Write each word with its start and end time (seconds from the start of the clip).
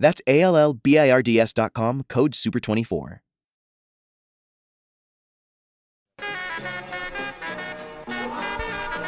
That's 0.00 0.22
A 0.26 0.40
L 0.40 0.56
L 0.56 0.72
B 0.72 0.98
I 0.98 1.10
R 1.10 1.22
D 1.22 1.38
S.com, 1.38 2.04
code 2.08 2.32
SUPER24. 2.32 3.20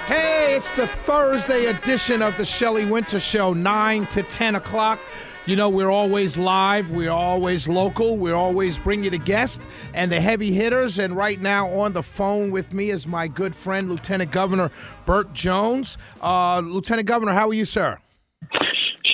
Hey, 0.07 0.55
it's 0.55 0.71
the 0.73 0.87
Thursday 1.05 1.67
edition 1.67 2.21
of 2.21 2.37
the 2.37 2.45
Shelley 2.45 2.85
Wynter 2.85 3.19
Show, 3.19 3.55
9 3.55 4.07
to 4.09 4.23
10 4.23 4.57
o'clock. 4.57 5.01
You 5.47 5.57
know, 5.57 5.71
we're 5.71 5.91
always 5.91 6.37
live, 6.37 6.91
we're 6.91 7.11
always 7.11 7.67
local, 7.67 8.19
we 8.19 8.31
always 8.31 8.79
bring 8.79 9.03
you 9.03 9.11
the 9.11 9.19
guest 9.19 9.67
and 9.95 10.13
the 10.13 10.21
heavy 10.21 10.53
hitters. 10.53 10.99
And 10.99 11.17
right 11.17 11.41
now 11.41 11.67
on 11.69 11.95
the 11.95 12.03
phone 12.03 12.51
with 12.51 12.73
me 12.73 12.91
is 12.91 13.07
my 13.07 13.27
good 13.27 13.57
friend, 13.57 13.89
Lieutenant 13.89 14.31
Governor 14.31 14.71
Burt 15.07 15.33
Jones. 15.33 15.99
Uh, 16.21 16.61
Lieutenant 16.61 17.09
Governor, 17.09 17.33
how 17.33 17.49
are 17.49 17.55
you, 17.55 17.65
sir? 17.65 17.99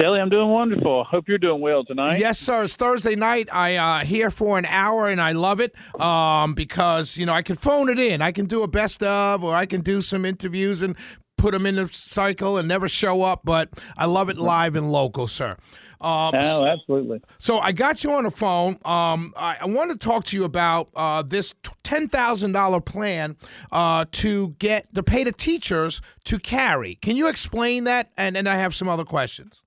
Shelley, 0.01 0.20
I'm 0.20 0.29
doing 0.29 0.48
wonderful. 0.48 1.02
Hope 1.05 1.29
you're 1.29 1.38
doing 1.38 1.61
well 1.61 1.84
tonight. 1.84 2.20
Yes, 2.20 2.39
sir. 2.39 2.62
It's 2.65 2.77
Thursday 2.77 3.16
night. 3.16 3.48
I 3.52 3.77
uh 3.77 4.05
here 4.05 4.30
for 4.30 4.56
an 4.59 4.65
hour 4.66 5.09
and 5.09 5.20
I 5.20 5.33
love 5.33 5.61
it. 5.61 5.75
Um, 6.01 6.55
because 6.55 7.16
you 7.16 7.27
know 7.27 7.33
I 7.33 7.43
can 7.43 7.56
phone 7.56 7.89
it 7.89 7.98
in. 7.98 8.23
I 8.23 8.30
can 8.30 8.47
do 8.47 8.62
a 8.62 8.69
best 8.69 9.03
of, 9.03 9.42
or 9.42 9.55
I 9.55 9.67
can 9.67 9.81
do 9.81 10.00
some 10.00 10.25
interviews 10.25 10.83
and 10.83 10.97
put 11.36 11.53
them 11.53 11.67
in 11.67 11.77
the 11.77 11.89
cycle 11.92 12.58
and 12.58 12.69
never 12.69 12.89
show 12.89 13.23
up. 13.23 13.41
But 13.45 13.70
I 13.97 14.06
love 14.06 14.28
it 14.28 14.36
live 14.36 14.77
and 14.77 14.91
local, 14.92 15.27
sir. 15.27 15.56
Um, 16.01 16.33
Oh, 16.36 16.64
absolutely. 16.64 17.20
so 17.39 17.58
I 17.58 17.73
got 17.73 18.05
you 18.05 18.12
on 18.12 18.23
the 18.23 18.30
phone. 18.30 18.78
Um, 18.84 19.33
I, 19.36 19.56
I 19.61 19.67
want 19.67 19.91
to 19.91 19.97
talk 19.97 20.23
to 20.27 20.36
you 20.36 20.45
about 20.45 20.91
uh, 20.95 21.23
this 21.23 21.56
ten 21.83 22.06
thousand 22.06 22.53
dollar 22.53 22.80
plan 22.80 23.36
uh, 23.73 24.05
to 24.12 24.51
get 24.61 24.95
to 24.95 25.03
pay 25.03 25.25
the 25.25 25.33
teachers 25.33 26.01
to 26.27 26.39
carry. 26.39 26.95
Can 26.97 27.17
you 27.17 27.27
explain 27.28 27.83
that? 27.84 28.12
And 28.17 28.36
then 28.36 28.47
I 28.47 28.55
have 28.55 28.77
some 28.77 28.89
other 28.89 29.05
questions. 29.05 29.64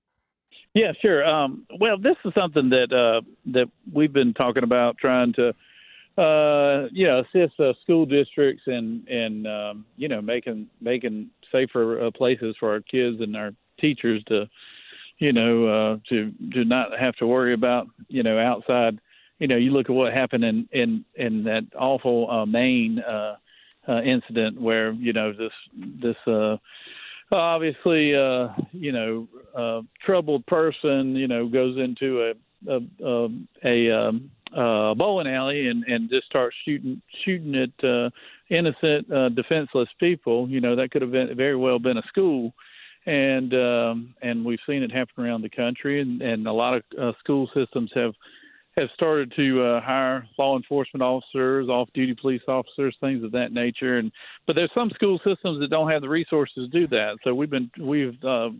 Yeah, 0.74 0.92
sure. 1.02 1.24
Um, 1.26 1.66
well, 1.78 1.98
this 1.98 2.16
is 2.24 2.32
something 2.34 2.70
that 2.70 2.92
uh, 2.92 3.20
that 3.52 3.66
we've 3.92 4.12
been 4.12 4.32
talking 4.32 4.62
about, 4.62 4.96
trying 4.96 5.34
to, 5.34 5.48
uh, 6.16 6.88
you 6.92 7.06
know, 7.06 7.20
assist 7.20 7.60
uh, 7.60 7.74
school 7.82 8.06
districts 8.06 8.62
and 8.66 9.06
and 9.06 9.46
um, 9.46 9.84
you 9.96 10.08
know 10.08 10.22
making 10.22 10.68
making 10.80 11.28
safer 11.50 12.06
uh, 12.06 12.10
places 12.10 12.56
for 12.58 12.72
our 12.72 12.80
kids 12.80 13.20
and 13.20 13.36
our 13.36 13.50
teachers 13.78 14.24
to, 14.28 14.48
you 15.18 15.32
know, 15.34 15.66
uh, 15.66 15.96
to 16.08 16.32
to 16.52 16.64
not 16.64 16.98
have 16.98 17.16
to 17.16 17.26
worry 17.26 17.52
about 17.52 17.86
you 18.08 18.22
know 18.22 18.38
outside. 18.38 18.98
You 19.38 19.48
know, 19.48 19.56
you 19.56 19.72
look 19.72 19.90
at 19.90 19.94
what 19.94 20.14
happened 20.14 20.44
in 20.44 20.68
in 20.72 21.04
in 21.14 21.44
that 21.44 21.64
awful 21.78 22.30
uh, 22.30 22.46
Maine 22.46 22.98
uh, 22.98 23.36
uh, 23.86 24.00
incident 24.00 24.58
where 24.58 24.92
you 24.92 25.12
know 25.12 25.34
this 25.34 25.52
this. 25.76 26.16
Uh, 26.26 26.56
obviously, 27.36 28.14
uh, 28.14 28.48
you 28.72 28.92
know, 28.92 29.28
a 29.54 29.80
troubled 30.04 30.46
person, 30.46 31.16
you 31.16 31.28
know, 31.28 31.48
goes 31.48 31.78
into 31.78 32.22
a 32.22 32.32
a 32.68 33.28
a, 33.64 33.90
um, 33.90 34.30
a 34.54 34.94
bowling 34.96 35.26
alley 35.26 35.68
and 35.68 35.84
and 35.84 36.10
just 36.10 36.26
starts 36.26 36.56
shooting 36.64 37.00
shooting 37.24 37.54
at 37.54 37.84
uh, 37.84 38.10
innocent, 38.50 39.10
uh, 39.12 39.28
defenseless 39.30 39.88
people. 39.98 40.48
You 40.48 40.60
know, 40.60 40.76
that 40.76 40.90
could 40.90 41.02
have 41.02 41.12
been 41.12 41.36
very 41.36 41.56
well 41.56 41.78
been 41.78 41.98
a 41.98 42.06
school. 42.08 42.52
And 43.04 43.52
um, 43.54 44.14
and 44.22 44.44
we've 44.44 44.60
seen 44.64 44.84
it 44.84 44.92
happen 44.92 45.24
around 45.24 45.42
the 45.42 45.50
country, 45.50 46.00
and, 46.00 46.22
and 46.22 46.46
a 46.46 46.52
lot 46.52 46.74
of 46.74 46.82
uh, 47.00 47.12
school 47.18 47.50
systems 47.52 47.90
have 47.94 48.14
have 48.76 48.88
started 48.94 49.32
to 49.36 49.62
uh, 49.62 49.80
hire 49.80 50.26
law 50.38 50.56
enforcement 50.56 51.02
officers, 51.02 51.68
off-duty 51.68 52.16
police 52.20 52.42
officers, 52.48 52.96
things 53.00 53.22
of 53.22 53.32
that 53.32 53.52
nature. 53.52 53.98
And 53.98 54.10
but 54.46 54.56
there's 54.56 54.70
some 54.74 54.90
school 54.90 55.18
systems 55.18 55.60
that 55.60 55.68
don't 55.70 55.90
have 55.90 56.02
the 56.02 56.08
resources 56.08 56.54
to 56.56 56.68
do 56.68 56.86
that. 56.88 57.18
So 57.22 57.34
we've 57.34 57.50
been 57.50 57.70
we've 57.78 58.22
uh, 58.24 58.50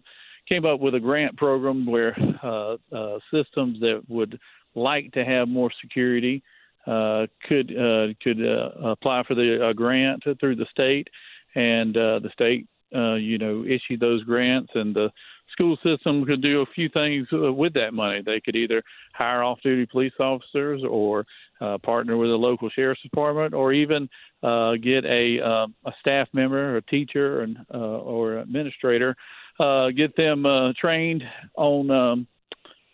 came 0.48 0.66
up 0.66 0.80
with 0.80 0.94
a 0.94 1.00
grant 1.00 1.36
program 1.36 1.86
where 1.86 2.16
uh, 2.42 2.76
uh, 2.94 3.18
systems 3.32 3.80
that 3.80 4.02
would 4.08 4.38
like 4.74 5.12
to 5.12 5.24
have 5.24 5.48
more 5.48 5.70
security 5.80 6.42
uh, 6.86 7.26
could 7.48 7.70
uh, 7.70 8.08
could 8.22 8.40
uh, 8.44 8.90
apply 8.90 9.22
for 9.26 9.34
the 9.34 9.68
uh, 9.68 9.72
grant 9.72 10.22
through 10.40 10.56
the 10.56 10.66
state, 10.70 11.08
and 11.54 11.96
uh, 11.96 12.18
the 12.18 12.30
state 12.32 12.66
uh, 12.94 13.14
you 13.14 13.38
know 13.38 13.64
issue 13.64 13.96
those 13.98 14.22
grants 14.24 14.70
and 14.74 14.94
the 14.94 15.10
school 15.52 15.76
system 15.84 16.24
could 16.24 16.42
do 16.42 16.62
a 16.62 16.66
few 16.74 16.88
things 16.88 17.28
uh, 17.32 17.52
with 17.52 17.74
that 17.74 17.92
money. 17.92 18.22
They 18.24 18.40
could 18.40 18.56
either 18.56 18.82
hire 19.12 19.42
off-duty 19.44 19.86
police 19.86 20.12
officers 20.18 20.82
or 20.88 21.24
uh, 21.60 21.78
partner 21.78 22.16
with 22.16 22.30
a 22.30 22.34
local 22.34 22.68
sheriff's 22.70 23.02
department, 23.02 23.54
or 23.54 23.72
even 23.72 24.08
uh, 24.42 24.72
get 24.72 25.04
a 25.04 25.38
uh, 25.40 25.66
a 25.86 25.92
staff 26.00 26.28
member, 26.32 26.76
a 26.76 26.82
teacher, 26.82 27.40
and 27.40 27.58
uh, 27.72 27.78
or 27.78 28.38
administrator, 28.38 29.14
uh, 29.60 29.90
get 29.90 30.16
them 30.16 30.44
uh, 30.44 30.72
trained 30.80 31.22
on 31.54 31.90
um, 31.90 32.26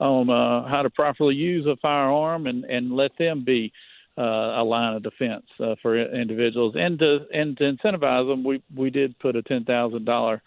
on 0.01 0.29
uh, 0.29 0.69
how 0.69 0.83
to 0.83 0.91
properly 0.91 1.35
use 1.35 1.67
a 1.67 1.77
firearm, 1.77 2.47
and 2.47 2.65
and 2.65 2.93
let 2.93 3.13
them 3.19 3.45
be. 3.45 3.73
Uh, 4.21 4.61
a 4.61 4.65
line 4.65 4.97
of 4.97 5.03
defense 5.05 5.47
uh, 5.61 5.77
for 5.81 5.97
individuals, 5.97 6.75
and 6.77 6.99
to 6.99 7.19
and 7.33 7.57
to 7.57 7.63
incentivize 7.63 8.29
them, 8.29 8.43
we 8.43 8.61
we 8.75 8.91
did 8.91 9.17
put 9.21 9.37
a 9.37 9.43
ten 9.43 9.65
thousand 9.65 10.05
dollar 10.05 10.43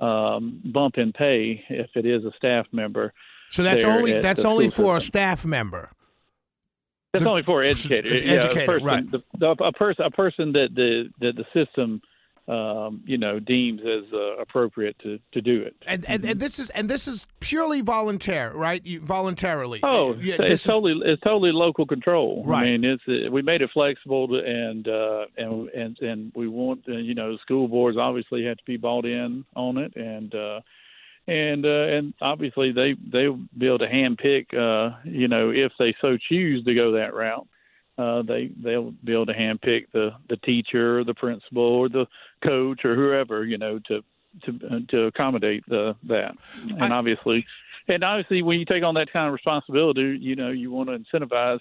um, 0.00 0.60
bump 0.64 0.98
in 0.98 1.12
pay 1.12 1.64
if 1.68 1.90
it 1.94 2.06
is 2.06 2.24
a 2.24 2.32
staff 2.36 2.66
member. 2.72 3.12
So 3.50 3.62
that's 3.62 3.84
only 3.84 4.20
that's 4.20 4.44
only 4.44 4.70
for 4.70 4.96
a 4.96 5.00
staff 5.00 5.44
member. 5.44 5.90
That's 7.12 7.24
the- 7.24 7.30
only 7.30 7.42
for 7.42 7.64
educators. 7.64 8.22
the 8.22 8.26
yeah, 8.26 8.34
educator, 8.34 8.62
a 8.62 8.66
person, 8.66 8.86
right. 8.86 9.10
the, 9.10 9.22
the, 9.38 9.50
a 9.64 9.72
person, 9.72 10.04
a 10.04 10.10
person 10.10 10.52
that 10.52 10.68
the 10.74 11.10
that 11.20 11.32
the 11.36 11.44
system, 11.52 12.00
um, 12.50 13.02
you 13.06 13.18
know, 13.18 13.38
deems 13.38 13.80
as 13.80 14.12
uh, 14.12 14.36
appropriate 14.38 14.96
to 15.04 15.18
to 15.32 15.40
do 15.40 15.62
it. 15.62 15.76
And, 15.86 16.04
and 16.08 16.24
and 16.24 16.40
this 16.40 16.58
is 16.58 16.70
and 16.70 16.88
this 16.88 17.06
is 17.06 17.26
purely 17.38 17.80
volunteer, 17.80 18.52
right? 18.52 18.84
You 18.84 19.00
voluntarily. 19.00 19.80
Oh, 19.82 20.14
yeah, 20.14 20.36
it's, 20.40 20.52
is- 20.52 20.64
totally 20.64 20.94
it's 21.04 21.22
totally 21.22 21.52
local 21.52 21.86
control. 21.86 22.42
Right. 22.44 22.62
I 22.62 22.64
mean, 22.76 22.84
it's 22.84 23.02
uh, 23.08 23.30
we 23.30 23.42
made 23.42 23.62
it 23.62 23.70
flexible 23.72 24.28
to, 24.28 24.34
and 24.34 24.88
uh, 24.88 25.26
and 25.36 25.68
and 25.68 25.98
and 26.00 26.32
we 26.34 26.48
want 26.48 26.80
uh, 26.88 26.92
you 26.96 27.14
know 27.14 27.36
school 27.38 27.68
boards 27.68 27.96
obviously 27.96 28.44
have 28.46 28.56
to 28.56 28.64
be 28.66 28.76
bought 28.76 29.04
in 29.04 29.44
on 29.54 29.78
it 29.78 29.94
and. 29.96 30.34
uh 30.34 30.60
and 31.26 31.64
uh, 31.64 31.68
and 31.96 32.14
obviously 32.20 32.72
they 32.72 32.94
they'll 33.12 33.38
be 33.56 33.66
able 33.66 33.78
to 33.78 33.86
handpick, 33.86 34.46
uh, 34.54 34.96
you 35.04 35.28
know, 35.28 35.50
if 35.50 35.70
they 35.78 35.94
so 36.00 36.16
choose 36.28 36.64
to 36.64 36.74
go 36.74 36.92
that 36.92 37.14
route, 37.14 37.46
uh, 38.00 38.22
they 38.22 38.50
they'll 38.64 38.92
be 39.04 39.12
able 39.12 39.26
to 39.26 39.34
handpick 39.34 39.86
the 39.92 40.10
the 40.28 40.36
teacher, 40.38 41.00
or 41.00 41.04
the 41.04 41.14
principal, 41.14 41.62
or 41.62 41.88
the 41.88 42.06
coach, 42.42 42.84
or 42.84 42.94
whoever, 42.94 43.44
you 43.44 43.58
know, 43.58 43.78
to 43.88 44.02
to 44.44 44.50
uh, 44.70 44.78
to 44.88 44.98
accommodate 45.04 45.62
the 45.68 45.94
that. 46.08 46.32
And 46.78 46.92
I- 46.92 46.96
obviously, 46.96 47.44
and 47.88 48.02
obviously, 48.04 48.42
when 48.42 48.58
you 48.58 48.64
take 48.64 48.82
on 48.84 48.94
that 48.94 49.12
kind 49.12 49.26
of 49.26 49.32
responsibility, 49.34 50.16
you 50.20 50.36
know, 50.36 50.50
you 50.50 50.70
want 50.70 50.88
to 50.88 50.96
incentivize 50.98 51.60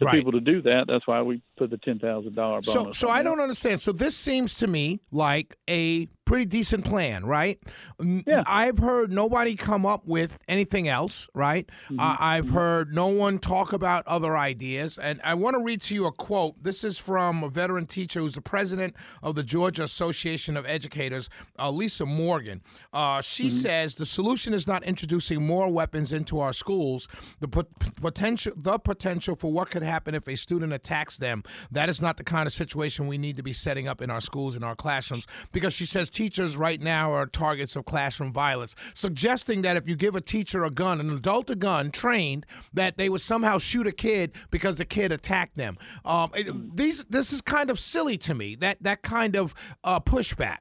the 0.00 0.06
Right. 0.06 0.14
people 0.16 0.32
to 0.32 0.40
do 0.40 0.60
that. 0.62 0.86
That's 0.88 1.06
why 1.06 1.22
we 1.22 1.40
put 1.56 1.70
the 1.70 1.78
ten 1.78 1.98
thousand 1.98 2.34
dollar 2.34 2.60
bonus. 2.60 2.72
So, 2.72 2.92
so 2.92 3.08
I 3.08 3.22
don't 3.22 3.40
understand. 3.40 3.80
So 3.80 3.92
this 3.92 4.16
seems 4.16 4.54
to 4.56 4.66
me 4.66 5.00
like 5.10 5.56
a 5.68 6.06
pretty 6.24 6.44
decent 6.44 6.84
plan, 6.84 7.24
right? 7.24 7.60
Yeah. 8.00 8.42
I've 8.48 8.78
heard 8.78 9.12
nobody 9.12 9.54
come 9.54 9.86
up 9.86 10.04
with 10.06 10.40
anything 10.48 10.88
else, 10.88 11.28
right? 11.34 11.68
Mm-hmm. 11.84 12.00
Uh, 12.00 12.16
I've 12.18 12.48
heard 12.48 12.92
no 12.92 13.06
one 13.06 13.38
talk 13.38 13.72
about 13.72 14.04
other 14.08 14.36
ideas, 14.36 14.98
and 14.98 15.20
I 15.22 15.34
want 15.34 15.54
to 15.54 15.62
read 15.62 15.82
to 15.82 15.94
you 15.94 16.06
a 16.06 16.10
quote. 16.12 16.60
This 16.60 16.82
is 16.82 16.98
from 16.98 17.44
a 17.44 17.48
veteran 17.48 17.86
teacher 17.86 18.18
who's 18.20 18.34
the 18.34 18.40
president 18.40 18.96
of 19.22 19.36
the 19.36 19.44
Georgia 19.44 19.84
Association 19.84 20.56
of 20.56 20.66
Educators, 20.66 21.30
uh, 21.60 21.70
Lisa 21.70 22.04
Morgan. 22.06 22.60
Uh, 22.92 23.20
she 23.20 23.46
Mm-hmm. 23.46 23.56
says 23.58 23.94
the 23.94 24.04
solution 24.06 24.52
is 24.52 24.66
not 24.66 24.82
introducing 24.82 25.46
more 25.46 25.68
weapons 25.68 26.12
into 26.12 26.40
our 26.40 26.52
schools. 26.52 27.06
The 27.38 27.46
pot- 27.46 27.68
potential, 28.00 28.52
the 28.56 28.78
potential 28.80 29.36
for 29.36 29.52
what 29.52 29.70
could 29.70 29.84
happen 29.84 30.16
if 30.16 30.26
a 30.26 30.36
student 30.36 30.72
attacks 30.72 31.18
them. 31.18 31.44
That 31.70 31.88
is 31.88 32.00
not 32.00 32.16
the 32.16 32.24
kind 32.24 32.46
of 32.46 32.52
situation 32.52 33.06
we 33.06 33.18
need 33.18 33.36
to 33.36 33.42
be 33.42 33.52
setting 33.52 33.88
up 33.88 34.00
in 34.00 34.10
our 34.10 34.20
schools 34.20 34.56
and 34.56 34.64
our 34.64 34.74
classrooms. 34.76 35.26
Because 35.52 35.72
she 35.72 35.86
says 35.86 36.10
teachers 36.10 36.56
right 36.56 36.80
now 36.80 37.12
are 37.12 37.26
targets 37.26 37.76
of 37.76 37.84
classroom 37.84 38.32
violence, 38.32 38.74
suggesting 38.94 39.62
that 39.62 39.76
if 39.76 39.88
you 39.88 39.96
give 39.96 40.16
a 40.16 40.20
teacher 40.20 40.64
a 40.64 40.70
gun, 40.70 41.00
an 41.00 41.10
adult 41.10 41.50
a 41.50 41.56
gun, 41.56 41.90
trained, 41.90 42.46
that 42.72 42.96
they 42.96 43.08
would 43.08 43.20
somehow 43.20 43.58
shoot 43.58 43.86
a 43.86 43.92
kid 43.92 44.32
because 44.50 44.76
the 44.76 44.84
kid 44.84 45.12
attacked 45.12 45.56
them. 45.56 45.76
Um, 46.04 46.30
it- 46.34 46.76
these, 46.76 47.04
this 47.04 47.32
is 47.32 47.40
kind 47.40 47.70
of 47.70 47.78
silly 47.78 48.18
to 48.18 48.34
me. 48.34 48.54
That 48.54 48.82
that 48.82 49.02
kind 49.02 49.36
of 49.36 49.54
uh, 49.84 50.00
pushback. 50.00 50.58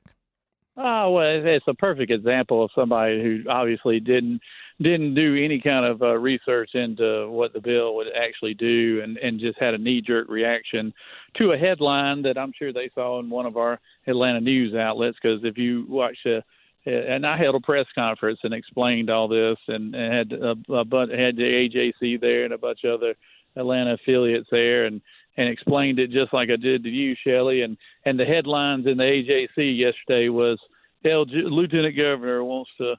Oh 0.77 1.11
well, 1.11 1.41
it's 1.45 1.67
a 1.67 1.73
perfect 1.73 2.11
example 2.11 2.63
of 2.63 2.69
somebody 2.75 3.21
who 3.23 3.49
obviously 3.49 3.99
didn't 3.99 4.41
didn't 4.81 5.15
do 5.15 5.41
any 5.41 5.61
kind 5.61 5.85
of 5.85 6.01
uh, 6.01 6.17
research 6.17 6.71
into 6.73 7.29
what 7.29 7.53
the 7.53 7.61
bill 7.61 7.95
would 7.95 8.07
actually 8.15 8.53
do, 8.53 9.01
and 9.03 9.17
and 9.17 9.39
just 9.39 9.59
had 9.59 9.73
a 9.73 9.77
knee 9.77 10.01
jerk 10.01 10.27
reaction 10.27 10.93
to 11.37 11.51
a 11.51 11.57
headline 11.57 12.21
that 12.23 12.37
I'm 12.37 12.51
sure 12.57 12.73
they 12.73 12.89
saw 12.93 13.19
in 13.19 13.29
one 13.29 13.45
of 13.45 13.55
our 13.55 13.79
Atlanta 14.07 14.41
news 14.41 14.75
outlets. 14.75 15.17
Because 15.21 15.39
if 15.43 15.57
you 15.57 15.85
watch 15.87 16.17
a 16.25 16.43
and 16.85 17.25
I 17.25 17.37
held 17.37 17.55
a 17.55 17.59
press 17.59 17.87
conference 17.95 18.39
and 18.43 18.53
explained 18.53 19.09
all 19.09 19.27
this, 19.27 19.57
and, 19.67 19.95
and 19.95 20.13
had 20.13 20.39
a, 20.39 20.73
a 20.73 20.85
but 20.85 21.09
had 21.09 21.35
the 21.35 21.69
AJC 22.03 22.21
there 22.21 22.43
and 22.43 22.53
a 22.53 22.57
bunch 22.57 22.79
of 22.83 22.99
other 22.99 23.15
Atlanta 23.55 23.93
affiliates 23.93 24.47
there, 24.51 24.85
and 24.85 25.01
and 25.37 25.49
explained 25.49 25.99
it 25.99 26.11
just 26.11 26.33
like 26.33 26.49
I 26.49 26.55
did 26.55 26.83
to 26.83 26.89
you, 26.89 27.15
Shelley. 27.25 27.61
And 27.61 27.77
and 28.05 28.19
the 28.19 28.25
headlines 28.25 28.87
in 28.87 28.97
the 28.97 29.03
AJC 29.03 29.77
yesterday 29.77 30.29
was, 30.29 30.59
"Hell, 31.03 31.25
Lieutenant 31.25 31.97
Governor 31.97 32.43
wants 32.43 32.71
to." 32.77 32.95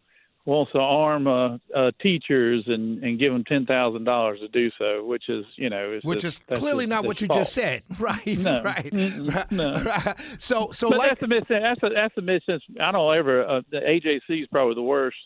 Wants 0.47 0.73
to 0.73 0.79
arm 0.79 1.27
uh, 1.27 1.59
uh, 1.75 1.91
teachers 2.01 2.65
and, 2.67 3.03
and 3.03 3.19
give 3.19 3.33
them 3.33 3.45
ten 3.45 3.67
thousand 3.67 4.05
dollars 4.05 4.41
to 4.41 4.49
do 4.49 4.71
so, 4.79 5.05
which 5.05 5.29
is 5.29 5.45
you 5.57 5.69
know 5.69 5.99
which 6.03 6.21
just, 6.21 6.41
is 6.49 6.59
clearly 6.59 6.85
just, 6.85 6.91
not 6.91 7.05
what 7.05 7.21
you 7.21 7.29
just 7.29 7.53
said, 7.53 7.83
right? 7.99 8.39
No. 8.39 8.63
right. 8.63 8.93
No. 9.51 9.73
right. 9.73 10.15
So 10.39 10.71
so 10.73 10.89
but 10.91 10.99
like 10.99 11.09
that's 11.11 11.21
the 11.21 11.29
mis- 11.29 11.45
that's 11.49 11.83
a, 11.83 11.89
that's 11.89 12.15
the 12.15 12.23
mis- 12.23 12.43
I 12.81 12.93
don't 12.93 13.17
ever 13.17 13.47
uh, 13.47 13.61
the 13.71 13.79
AJC 13.79 14.43
is 14.43 14.49
probably 14.51 14.75
the 14.75 14.83
worst 14.83 15.17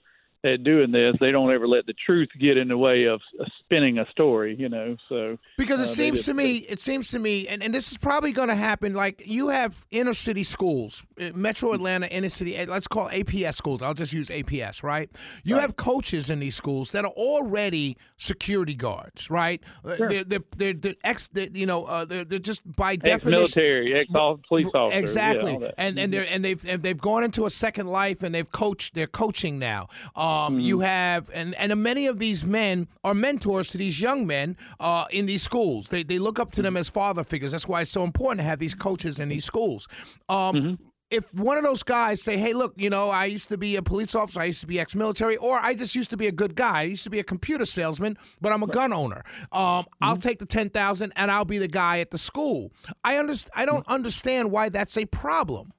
at 0.44 0.64
doing 0.64 0.90
this. 0.90 1.14
They 1.20 1.30
don't 1.32 1.52
ever 1.52 1.68
let 1.68 1.86
the 1.86 1.94
truth 2.06 2.28
get 2.40 2.56
in 2.56 2.68
the 2.68 2.78
way 2.78 3.04
of 3.04 3.20
spinning 3.60 3.98
a 3.98 4.06
story, 4.10 4.56
you 4.58 4.68
know. 4.68 4.96
So 5.08 5.38
because 5.58 5.80
it 5.80 5.84
uh, 5.84 5.88
seems 5.88 6.24
to 6.24 6.34
me, 6.34 6.56
it 6.68 6.80
seems 6.80 7.10
to 7.10 7.18
me, 7.18 7.46
and, 7.46 7.62
and 7.62 7.74
this 7.74 7.90
is 7.90 7.98
probably 7.98 8.32
going 8.32 8.48
to 8.48 8.54
happen. 8.54 8.94
Like 8.94 9.22
you 9.26 9.48
have 9.48 9.84
inner 9.90 10.14
city 10.14 10.42
schools, 10.44 11.04
uh, 11.20 11.30
Metro 11.34 11.72
Atlanta 11.72 12.06
inner 12.08 12.28
city. 12.30 12.56
uh, 12.58 12.66
Let's 12.66 12.88
call 12.88 13.08
APS 13.10 13.54
schools. 13.54 13.82
I'll 13.82 13.94
just 13.94 14.12
use 14.12 14.28
APS, 14.28 14.82
right? 14.82 15.10
You 15.44 15.56
have 15.58 15.76
coaches 15.76 16.30
in 16.30 16.40
these 16.40 16.56
schools 16.56 16.92
that 16.92 17.04
are 17.04 17.10
already 17.12 17.96
security 18.16 18.74
guards, 18.74 19.30
right? 19.30 19.62
Uh, 19.84 19.96
They're, 19.96 20.24
they're, 20.24 20.40
they're, 20.56 20.72
they're 20.72 20.94
ex, 21.04 21.28
they're, 21.28 21.48
you 21.52 21.66
know, 21.66 21.84
uh, 21.84 22.04
they're, 22.04 22.24
they're 22.24 22.38
just 22.38 22.62
by 22.76 22.96
definition 22.96 23.44
ex-military, 23.44 24.00
ex-police 24.00 24.66
officer, 24.74 24.98
Exactly, 24.98 25.52
all 25.54 25.58
that. 25.60 25.74
and 25.76 25.98
and 25.98 26.12
they're 26.12 26.26
and 26.28 26.44
they've 26.44 26.66
and 26.68 26.82
they've 26.82 27.00
gone 27.00 27.24
into 27.24 27.44
a 27.46 27.50
second 27.50 27.86
life, 27.88 28.22
and 28.22 28.34
they've 28.34 28.50
coached. 28.50 28.94
They're 28.94 29.06
coaching 29.06 29.58
now. 29.58 29.88
Um, 30.16 30.29
Mm-hmm. 30.50 30.60
You 30.60 30.80
have 30.80 31.30
and 31.32 31.54
and 31.56 31.74
many 31.82 32.06
of 32.06 32.18
these 32.18 32.44
men 32.44 32.88
are 33.04 33.14
mentors 33.14 33.68
to 33.70 33.78
these 33.78 34.00
young 34.00 34.26
men 34.26 34.56
uh, 34.78 35.04
in 35.10 35.26
these 35.26 35.42
schools. 35.42 35.88
They 35.88 36.02
they 36.04 36.18
look 36.18 36.38
up 36.38 36.50
to 36.52 36.56
Mm-hmm. 36.60 36.64
them 36.64 36.76
as 36.76 36.88
father 36.88 37.24
figures. 37.24 37.52
That's 37.52 37.68
why 37.68 37.80
it's 37.82 37.90
so 37.90 38.04
important 38.04 38.38
to 38.40 38.44
have 38.44 38.58
these 38.58 38.74
coaches 38.74 39.18
in 39.18 39.28
these 39.28 39.44
schools. 39.44 39.88
Um, 40.28 40.54
Mm-hmm. 40.54 40.74
If 41.10 41.24
one 41.34 41.58
of 41.58 41.64
those 41.64 41.82
guys 41.82 42.22
say, 42.22 42.36
"Hey, 42.36 42.52
look, 42.52 42.72
you 42.76 42.88
know, 42.88 43.10
I 43.10 43.24
used 43.24 43.48
to 43.48 43.58
be 43.58 43.74
a 43.74 43.82
police 43.82 44.14
officer, 44.14 44.38
I 44.42 44.44
used 44.44 44.60
to 44.60 44.68
be 44.68 44.78
ex-military, 44.78 45.36
or 45.38 45.58
I 45.58 45.74
just 45.74 45.96
used 45.96 46.10
to 46.10 46.16
be 46.16 46.28
a 46.28 46.32
good 46.42 46.54
guy. 46.54 46.78
I 46.80 46.82
used 46.94 47.02
to 47.02 47.10
be 47.10 47.18
a 47.18 47.24
computer 47.24 47.66
salesman, 47.66 48.16
but 48.40 48.52
I'm 48.52 48.62
a 48.62 48.68
gun 48.68 48.92
owner. 48.92 49.24
Um, 49.50 49.86
I'll 50.00 50.14
Mm-hmm. 50.14 50.20
take 50.28 50.38
the 50.38 50.46
ten 50.46 50.70
thousand, 50.70 51.12
and 51.16 51.28
I'll 51.32 51.44
be 51.44 51.58
the 51.58 51.66
guy 51.82 51.98
at 51.98 52.10
the 52.12 52.18
school." 52.18 52.70
I 53.02 53.16
understand. 53.16 53.50
I 53.56 53.64
don't 53.66 53.84
understand 53.88 54.52
why 54.52 54.68
that's 54.68 54.96
a 54.96 55.04
problem. 55.06 55.72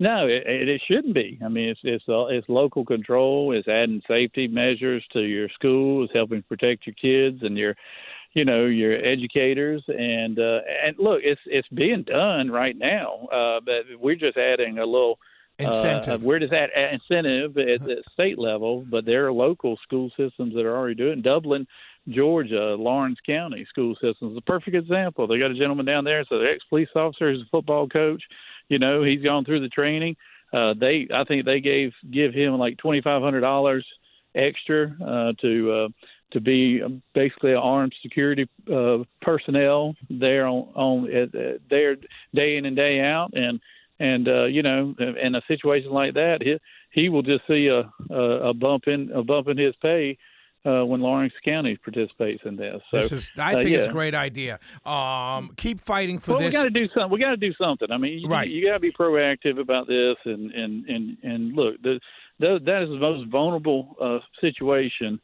No, 0.00 0.26
it, 0.26 0.42
it 0.46 0.82
shouldn't 0.88 1.14
be. 1.14 1.38
I 1.44 1.48
mean, 1.48 1.68
it's 1.68 1.80
it's 1.84 2.04
uh, 2.08 2.26
it's 2.26 2.48
local 2.48 2.84
control. 2.84 3.52
It's 3.52 3.68
adding 3.68 4.02
safety 4.08 4.48
measures 4.48 5.04
to 5.12 5.20
your 5.20 5.48
school. 5.50 6.04
It's 6.04 6.12
helping 6.12 6.42
protect 6.42 6.86
your 6.86 6.94
kids 6.94 7.42
and 7.42 7.56
your, 7.56 7.76
you 8.32 8.44
know, 8.44 8.66
your 8.66 8.94
educators. 8.94 9.84
And 9.86 10.38
uh, 10.38 10.60
and 10.84 10.96
look, 10.98 11.20
it's 11.22 11.40
it's 11.46 11.68
being 11.68 12.02
done 12.02 12.50
right 12.50 12.76
now. 12.76 13.28
Uh, 13.32 13.60
but 13.64 14.00
we're 14.00 14.16
just 14.16 14.36
adding 14.36 14.78
a 14.78 14.84
little 14.84 15.18
Incentive. 15.58 16.20
Uh, 16.20 16.26
we're 16.26 16.40
just 16.40 16.52
at, 16.52 16.72
at 16.72 16.94
incentive 16.94 17.56
at 17.56 17.80
the 17.80 18.02
state 18.12 18.38
level, 18.38 18.84
but 18.90 19.04
there 19.04 19.26
are 19.26 19.32
local 19.32 19.78
school 19.84 20.10
systems 20.16 20.52
that 20.54 20.66
are 20.66 20.76
already 20.76 20.96
doing. 20.96 21.22
Dublin, 21.22 21.64
Georgia, 22.08 22.74
Laurens 22.74 23.18
County 23.24 23.64
school 23.68 23.94
systems 23.94 24.32
is 24.32 24.38
a 24.38 24.50
perfect 24.50 24.74
example. 24.74 25.28
They 25.28 25.38
got 25.38 25.52
a 25.52 25.58
gentleman 25.58 25.86
down 25.86 26.02
there, 26.02 26.24
so 26.28 26.40
the 26.40 26.50
ex 26.50 26.64
police 26.68 26.88
officer, 26.96 27.30
he's 27.30 27.42
a 27.42 27.50
football 27.52 27.88
coach. 27.88 28.22
You 28.68 28.78
know, 28.78 29.02
he's 29.02 29.22
gone 29.22 29.44
through 29.44 29.60
the 29.60 29.68
training. 29.68 30.16
Uh, 30.52 30.74
they, 30.78 31.08
I 31.12 31.24
think 31.24 31.44
they 31.44 31.60
gave 31.60 31.92
give 32.10 32.32
him 32.32 32.58
like 32.58 32.78
twenty 32.78 33.00
five 33.00 33.22
hundred 33.22 33.40
dollars 33.40 33.84
extra 34.34 34.94
uh, 35.04 35.32
to 35.40 35.72
uh, 35.72 35.88
to 36.32 36.40
be 36.40 36.82
basically 37.14 37.54
armed 37.54 37.94
security 38.02 38.48
uh, 38.72 38.98
personnel 39.22 39.94
there 40.10 40.46
on 40.46 40.68
on 40.74 41.16
uh, 41.16 41.58
there 41.70 41.96
day 42.34 42.56
in 42.56 42.66
and 42.66 42.76
day 42.76 43.00
out, 43.00 43.30
and 43.34 43.60
and 44.00 44.28
uh, 44.28 44.44
you 44.44 44.62
know, 44.62 44.94
in 44.98 45.34
a 45.34 45.42
situation 45.48 45.90
like 45.90 46.14
that, 46.14 46.38
he 46.42 46.58
he 46.90 47.08
will 47.08 47.22
just 47.22 47.46
see 47.46 47.68
a 47.68 47.90
a, 48.14 48.50
a 48.50 48.54
bump 48.54 48.84
in 48.86 49.10
a 49.12 49.22
bump 49.22 49.48
in 49.48 49.58
his 49.58 49.74
pay. 49.80 50.16
Uh, 50.66 50.82
when 50.82 51.02
Laurens 51.02 51.32
County 51.44 51.76
participates 51.76 52.40
in 52.46 52.56
this, 52.56 52.80
so 52.90 52.96
This 52.96 53.12
is, 53.12 53.30
I 53.36 53.52
uh, 53.52 53.62
think 53.62 53.76
it's 53.76 53.86
a 53.86 53.92
great 53.92 54.14
idea. 54.14 54.58
Um, 54.86 55.50
keep 55.58 55.78
fighting 55.78 56.18
for 56.18 56.32
well, 56.32 56.40
this. 56.40 56.54
we 56.54 56.58
got 56.58 56.64
to 56.64 56.70
do 56.70 56.88
something. 56.94 57.10
We 57.10 57.18
got 57.18 57.30
to 57.32 57.36
do 57.36 57.52
something. 57.60 57.88
I 57.90 57.98
mean, 57.98 58.20
you, 58.20 58.28
Right. 58.28 58.48
you 58.48 58.64
got 58.66 58.72
to 58.72 58.80
be 58.80 58.90
proactive 58.90 59.60
about 59.60 59.86
this, 59.88 60.16
and 60.24 60.50
and 60.52 60.86
and 60.88 61.18
and 61.22 61.52
look, 61.54 61.82
the, 61.82 62.00
the, 62.38 62.60
that 62.64 62.82
is 62.82 62.88
the 62.88 62.98
most 62.98 63.30
vulnerable 63.30 63.94
uh, 64.00 64.20
situation 64.40 65.20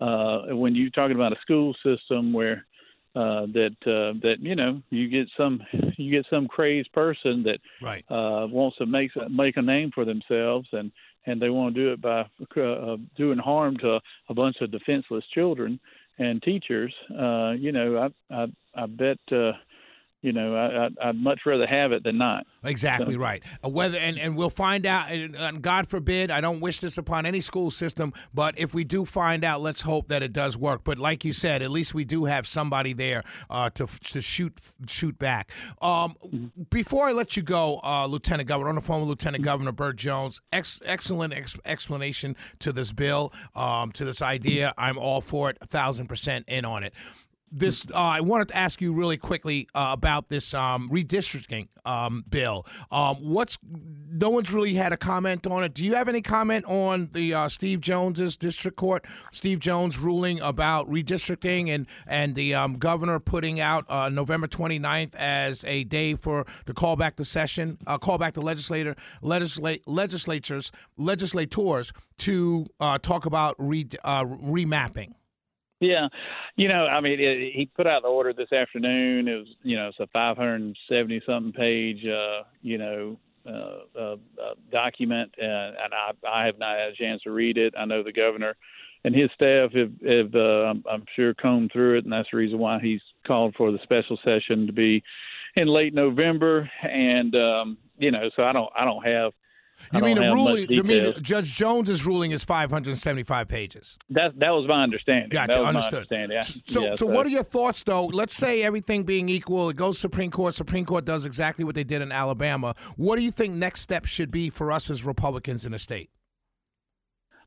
uh, 0.00 0.46
when 0.56 0.74
you're 0.74 0.90
talking 0.90 1.14
about 1.14 1.32
a 1.32 1.40
school 1.42 1.74
system 1.84 2.32
where 2.32 2.66
uh, 3.14 3.46
that 3.52 3.76
uh, 3.82 4.18
that 4.22 4.36
you 4.40 4.54
know 4.54 4.80
you 4.90 5.08
get 5.08 5.26
some 5.36 5.60
you 5.96 6.10
get 6.10 6.26
some 6.30 6.46
crazed 6.46 6.92
person 6.92 7.42
that 7.42 7.58
right. 7.82 8.04
uh, 8.08 8.46
wants 8.46 8.76
to 8.78 8.86
make 8.86 9.10
make 9.30 9.56
a 9.56 9.62
name 9.62 9.90
for 9.94 10.04
themselves 10.04 10.68
and 10.72 10.92
and 11.26 11.40
they 11.40 11.50
want 11.50 11.74
to 11.74 11.80
do 11.80 11.92
it 11.92 12.00
by 12.00 12.20
uh, 12.20 12.96
doing 13.16 13.38
harm 13.38 13.76
to 13.78 14.00
a 14.28 14.34
bunch 14.34 14.56
of 14.60 14.70
defenseless 14.70 15.24
children 15.34 15.78
and 16.18 16.42
teachers. 16.42 16.92
Uh, 17.10 17.52
you 17.52 17.72
know, 17.72 18.10
I 18.30 18.34
I, 18.34 18.46
I 18.74 18.86
bet 18.86 19.18
uh, 19.32 19.52
you 20.22 20.32
know 20.32 20.56
I, 20.56 21.08
I'd 21.08 21.16
much 21.16 21.40
rather 21.46 21.66
have 21.66 21.92
it 21.92 22.04
than 22.04 22.18
not. 22.18 22.46
Exactly 22.64 23.16
right. 23.16 23.42
Uh, 23.64 23.68
whether 23.68 23.98
and, 23.98 24.18
and 24.18 24.36
we'll 24.36 24.50
find 24.50 24.86
out. 24.86 25.10
And, 25.10 25.62
God 25.62 25.88
forbid, 25.88 26.30
I 26.30 26.40
don't 26.40 26.60
wish 26.60 26.80
this 26.80 26.98
upon 26.98 27.26
any 27.26 27.40
school 27.40 27.70
system. 27.70 28.12
But 28.32 28.58
if 28.58 28.74
we 28.74 28.84
do 28.84 29.04
find 29.04 29.44
out, 29.44 29.60
let's 29.60 29.82
hope 29.82 30.08
that 30.08 30.22
it 30.22 30.32
does 30.32 30.56
work. 30.56 30.82
But 30.84 30.98
like 30.98 31.24
you 31.24 31.32
said, 31.32 31.62
at 31.62 31.70
least 31.70 31.94
we 31.94 32.04
do 32.04 32.26
have 32.26 32.46
somebody 32.46 32.92
there 32.92 33.24
uh, 33.48 33.70
to 33.70 33.86
to 33.86 34.20
shoot 34.20 34.58
shoot 34.86 35.18
back. 35.18 35.50
Um, 35.80 36.52
Before 36.70 37.08
I 37.08 37.12
let 37.12 37.36
you 37.36 37.42
go, 37.42 37.80
uh, 37.82 38.06
Lieutenant 38.06 38.48
Governor, 38.48 38.70
on 38.70 38.74
the 38.76 38.80
phone 38.80 39.00
with 39.00 39.08
Lieutenant 39.08 39.44
Governor 39.44 39.72
Burt 39.72 39.96
Jones. 39.96 40.40
Ex- 40.52 40.80
excellent 40.84 41.34
ex- 41.34 41.58
explanation 41.64 42.36
to 42.58 42.72
this 42.72 42.92
bill, 42.92 43.32
um, 43.54 43.92
to 43.92 44.04
this 44.04 44.22
idea. 44.22 44.74
I'm 44.76 44.98
all 44.98 45.20
for 45.20 45.50
it, 45.50 45.58
a 45.60 45.66
thousand 45.66 46.08
percent 46.08 46.44
in 46.48 46.64
on 46.64 46.82
it 46.82 46.94
this 47.50 47.86
uh, 47.92 47.96
I 47.96 48.20
wanted 48.20 48.48
to 48.48 48.56
ask 48.56 48.80
you 48.80 48.92
really 48.92 49.16
quickly 49.16 49.68
uh, 49.74 49.90
about 49.92 50.28
this 50.28 50.54
um, 50.54 50.88
redistricting 50.90 51.68
um, 51.84 52.24
bill. 52.28 52.66
Um, 52.90 53.16
what's 53.16 53.58
no 53.62 54.30
one's 54.30 54.52
really 54.52 54.74
had 54.74 54.92
a 54.92 54.96
comment 54.96 55.46
on 55.46 55.64
it. 55.64 55.74
Do 55.74 55.84
you 55.84 55.94
have 55.94 56.08
any 56.08 56.22
comment 56.22 56.64
on 56.66 57.10
the 57.12 57.34
uh, 57.34 57.48
Steve 57.48 57.80
Jones's 57.80 58.36
district 58.36 58.76
court, 58.76 59.04
Steve 59.32 59.60
Jones 59.60 59.98
ruling 59.98 60.40
about 60.40 60.90
redistricting 60.90 61.68
and 61.68 61.86
and 62.06 62.34
the 62.34 62.54
um, 62.54 62.74
governor 62.74 63.18
putting 63.18 63.60
out 63.60 63.84
uh, 63.88 64.08
November 64.08 64.46
29th 64.46 65.14
as 65.14 65.64
a 65.64 65.84
day 65.84 66.14
for 66.14 66.46
to 66.66 66.74
call 66.74 66.96
back 66.96 67.16
the 67.16 67.24
session, 67.24 67.78
uh, 67.86 67.98
call 67.98 68.18
back 68.18 68.34
the 68.34 68.42
legislator, 68.42 68.94
legislate 69.22 69.86
legislatures, 69.86 70.70
legislators 70.96 71.92
to 72.18 72.66
uh, 72.78 72.98
talk 72.98 73.26
about 73.26 73.54
re, 73.58 73.84
remapping. 73.84 75.14
Yeah, 75.80 76.08
you 76.56 76.68
know, 76.68 76.86
I 76.86 77.00
mean, 77.00 77.18
it, 77.18 77.52
he 77.54 77.66
put 77.74 77.86
out 77.86 78.02
the 78.02 78.08
order 78.08 78.34
this 78.34 78.52
afternoon. 78.52 79.28
It 79.28 79.36
was, 79.36 79.48
you 79.62 79.76
know, 79.76 79.88
it's 79.88 79.98
a 79.98 80.06
570 80.12 81.22
something 81.26 81.52
page, 81.52 82.04
uh, 82.04 82.42
you 82.60 82.76
know, 82.76 83.18
uh, 83.46 83.98
uh, 83.98 84.16
uh, 84.40 84.54
document, 84.70 85.34
uh, 85.40 85.44
and 85.44 85.94
I, 85.94 86.10
I 86.28 86.44
have 86.44 86.58
not 86.58 86.78
had 86.78 86.90
a 86.90 86.96
chance 86.96 87.22
to 87.22 87.30
read 87.30 87.56
it. 87.56 87.72
I 87.78 87.86
know 87.86 88.02
the 88.02 88.12
governor 88.12 88.54
and 89.04 89.14
his 89.14 89.30
staff 89.34 89.72
have, 89.72 89.92
have 90.06 90.34
uh, 90.34 90.64
I'm, 90.68 90.84
I'm 90.90 91.04
sure, 91.16 91.32
combed 91.34 91.70
through 91.72 91.98
it, 91.98 92.04
and 92.04 92.12
that's 92.12 92.28
the 92.30 92.36
reason 92.36 92.58
why 92.58 92.78
he's 92.80 93.00
called 93.26 93.54
for 93.56 93.72
the 93.72 93.78
special 93.82 94.18
session 94.24 94.66
to 94.66 94.72
be 94.72 95.02
in 95.56 95.68
late 95.68 95.94
November. 95.94 96.70
And 96.82 97.34
um, 97.34 97.78
you 97.98 98.10
know, 98.10 98.28
so 98.36 98.42
I 98.42 98.52
don't, 98.52 98.70
I 98.76 98.84
don't 98.84 99.04
have. 99.06 99.32
You 99.92 100.00
mean 100.00 100.16
the 100.16 100.30
ruling? 100.32 100.66
You 100.70 100.82
mean. 100.82 101.14
Judge 101.22 101.54
Jones's 101.54 102.04
ruling 102.06 102.30
is 102.30 102.44
575 102.44 103.48
pages? 103.48 103.98
That 104.10 104.38
that 104.38 104.50
was 104.50 104.66
my 104.68 104.82
understanding. 104.82 105.30
Gotcha, 105.30 105.54
that 105.54 105.64
understood. 105.64 106.06
Understanding. 106.10 106.42
So, 106.66 106.84
yeah, 106.84 106.94
so 106.94 107.06
what 107.06 107.26
are 107.26 107.30
your 107.30 107.42
thoughts, 107.42 107.82
though? 107.82 108.06
Let's 108.06 108.34
say 108.34 108.62
everything 108.62 109.04
being 109.04 109.28
equal, 109.28 109.70
it 109.70 109.76
goes 109.76 109.98
Supreme 109.98 110.30
Court. 110.30 110.54
Supreme 110.54 110.84
Court 110.84 111.04
does 111.04 111.24
exactly 111.24 111.64
what 111.64 111.74
they 111.74 111.84
did 111.84 112.02
in 112.02 112.12
Alabama. 112.12 112.74
What 112.96 113.16
do 113.16 113.22
you 113.22 113.30
think 113.30 113.54
next 113.54 113.82
step 113.82 114.06
should 114.06 114.30
be 114.30 114.50
for 114.50 114.70
us 114.70 114.90
as 114.90 115.04
Republicans 115.04 115.64
in 115.64 115.72
the 115.72 115.78
state? 115.78 116.10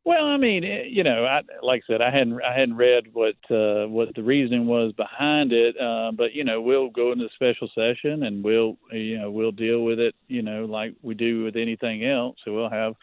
Well, 0.05 0.25
I 0.25 0.35
mean, 0.35 0.63
you 0.63 1.03
know, 1.03 1.23
I, 1.23 1.41
like 1.61 1.83
I 1.87 1.93
said, 1.93 2.01
I 2.01 2.11
hadn't 2.11 2.41
I 2.43 2.53
hadn't 2.53 2.75
read 2.75 3.05
what 3.13 3.35
uh, 3.49 3.87
what 3.87 4.13
the 4.15 4.23
reasoning 4.23 4.67
was 4.67 4.91
behind 4.93 5.53
it, 5.53 5.79
uh, 5.79 6.11
but 6.11 6.33
you 6.33 6.43
know, 6.43 6.61
we'll 6.61 6.89
go 6.89 7.13
into 7.13 7.29
special 7.35 7.69
session 7.73 8.23
and 8.23 8.43
we'll 8.43 8.77
you 8.91 9.17
know 9.17 9.31
we'll 9.31 9.53
deal 9.53 9.83
with 9.83 9.99
it, 9.99 10.13
you 10.27 10.41
know, 10.41 10.65
like 10.65 10.93
we 11.01 11.15
do 11.15 11.45
with 11.45 11.55
anything 11.55 12.05
else. 12.05 12.35
So 12.43 12.53
we'll 12.53 12.69
have 12.69 12.95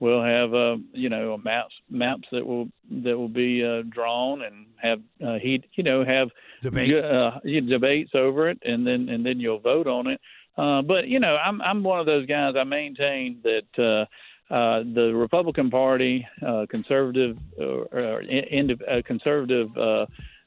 we'll 0.00 0.22
have 0.22 0.54
uh, 0.54 0.76
you 0.94 1.10
know 1.10 1.36
maps 1.36 1.74
maps 1.90 2.26
that 2.32 2.46
will 2.46 2.68
that 3.02 3.18
will 3.18 3.28
be 3.28 3.62
uh, 3.62 3.82
drawn 3.90 4.40
and 4.40 4.66
have 4.78 5.00
uh, 5.22 5.38
he 5.38 5.62
you 5.74 5.84
know 5.84 6.06
have 6.06 6.28
Debate. 6.62 6.94
uh, 6.94 7.32
debates 7.44 8.12
over 8.14 8.48
it, 8.48 8.58
and 8.64 8.86
then 8.86 9.10
and 9.10 9.26
then 9.26 9.40
you'll 9.40 9.60
vote 9.60 9.86
on 9.86 10.06
it. 10.06 10.20
Uh, 10.56 10.80
but 10.80 11.06
you 11.06 11.20
know, 11.20 11.36
I'm 11.36 11.60
I'm 11.60 11.82
one 11.82 12.00
of 12.00 12.06
those 12.06 12.24
guys. 12.24 12.54
I 12.58 12.64
maintain 12.64 13.40
that. 13.42 13.82
Uh, 13.82 14.06
uh, 14.50 14.80
the 14.80 15.12
Republican 15.14 15.70
Party, 15.70 16.26
uh, 16.44 16.66
conservative, 16.68 17.38
uh, 17.60 18.18
in, 18.20 18.78
uh, 18.88 19.02
conservative 19.04 19.76
uh, 19.76 20.06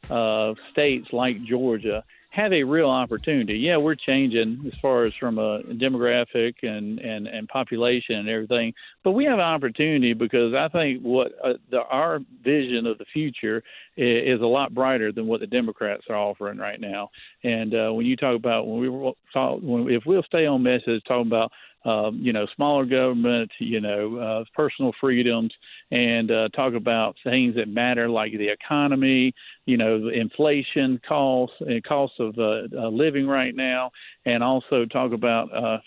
uh, 0.09 0.53
states 0.71 1.11
like 1.11 1.43
Georgia 1.43 2.03
have 2.29 2.53
a 2.53 2.63
real 2.63 2.89
opportunity. 2.89 3.57
Yeah, 3.57 3.77
we're 3.77 3.95
changing 3.95 4.61
as 4.67 4.79
far 4.79 5.01
as 5.01 5.13
from 5.15 5.39
a 5.39 5.61
demographic 5.63 6.55
and 6.61 6.99
and 6.99 7.27
and 7.27 7.47
population 7.47 8.15
and 8.15 8.29
everything, 8.29 8.73
but 9.03 9.11
we 9.11 9.25
have 9.25 9.39
an 9.39 9.45
opportunity 9.45 10.13
because 10.13 10.53
I 10.53 10.67
think 10.67 11.01
what 11.01 11.31
uh, 11.43 11.53
the, 11.71 11.81
our 11.81 12.19
vision 12.43 12.85
of 12.85 12.99
the 12.99 13.05
future 13.11 13.63
is, 13.97 14.35
is, 14.35 14.41
a 14.41 14.45
lot 14.45 14.73
brighter 14.73 15.11
than 15.11 15.25
what 15.25 15.39
the 15.39 15.47
Democrats 15.47 16.03
are 16.09 16.15
offering 16.15 16.59
right 16.59 16.79
now. 16.79 17.09
And 17.43 17.73
uh, 17.73 17.91
when 17.93 18.05
you 18.05 18.15
talk 18.15 18.35
about 18.35 18.67
when 18.67 18.79
we 18.79 19.13
talk, 19.33 19.59
when, 19.61 19.89
if 19.89 20.03
we'll 20.05 20.23
stay 20.23 20.45
on 20.45 20.61
message 20.61 21.01
talking 21.07 21.27
about 21.27 21.51
um, 21.85 22.19
you 22.21 22.33
know, 22.33 22.45
smaller 22.55 22.85
government, 22.85 23.51
you 23.59 23.79
know, 23.79 24.17
uh, 24.17 24.43
personal 24.55 24.91
freedoms, 24.99 25.51
and 25.91 26.29
uh, 26.29 26.49
talk 26.49 26.73
about 26.73 27.15
things 27.23 27.55
that 27.55 27.67
matter 27.67 28.09
like 28.09 28.31
the 28.33 28.49
economy, 28.49 29.33
you 29.65 29.77
know, 29.77 30.09
inflation 30.09 30.99
costs 31.07 31.55
and 31.59 31.83
costs 31.83 32.15
of 32.19 32.37
uh, 32.39 32.63
uh, 32.75 32.89
living 32.89 33.27
right 33.27 33.55
now, 33.55 33.91
and 34.25 34.43
also 34.43 34.85
talk 34.85 35.11
about 35.13 35.49
uh, 35.53 35.77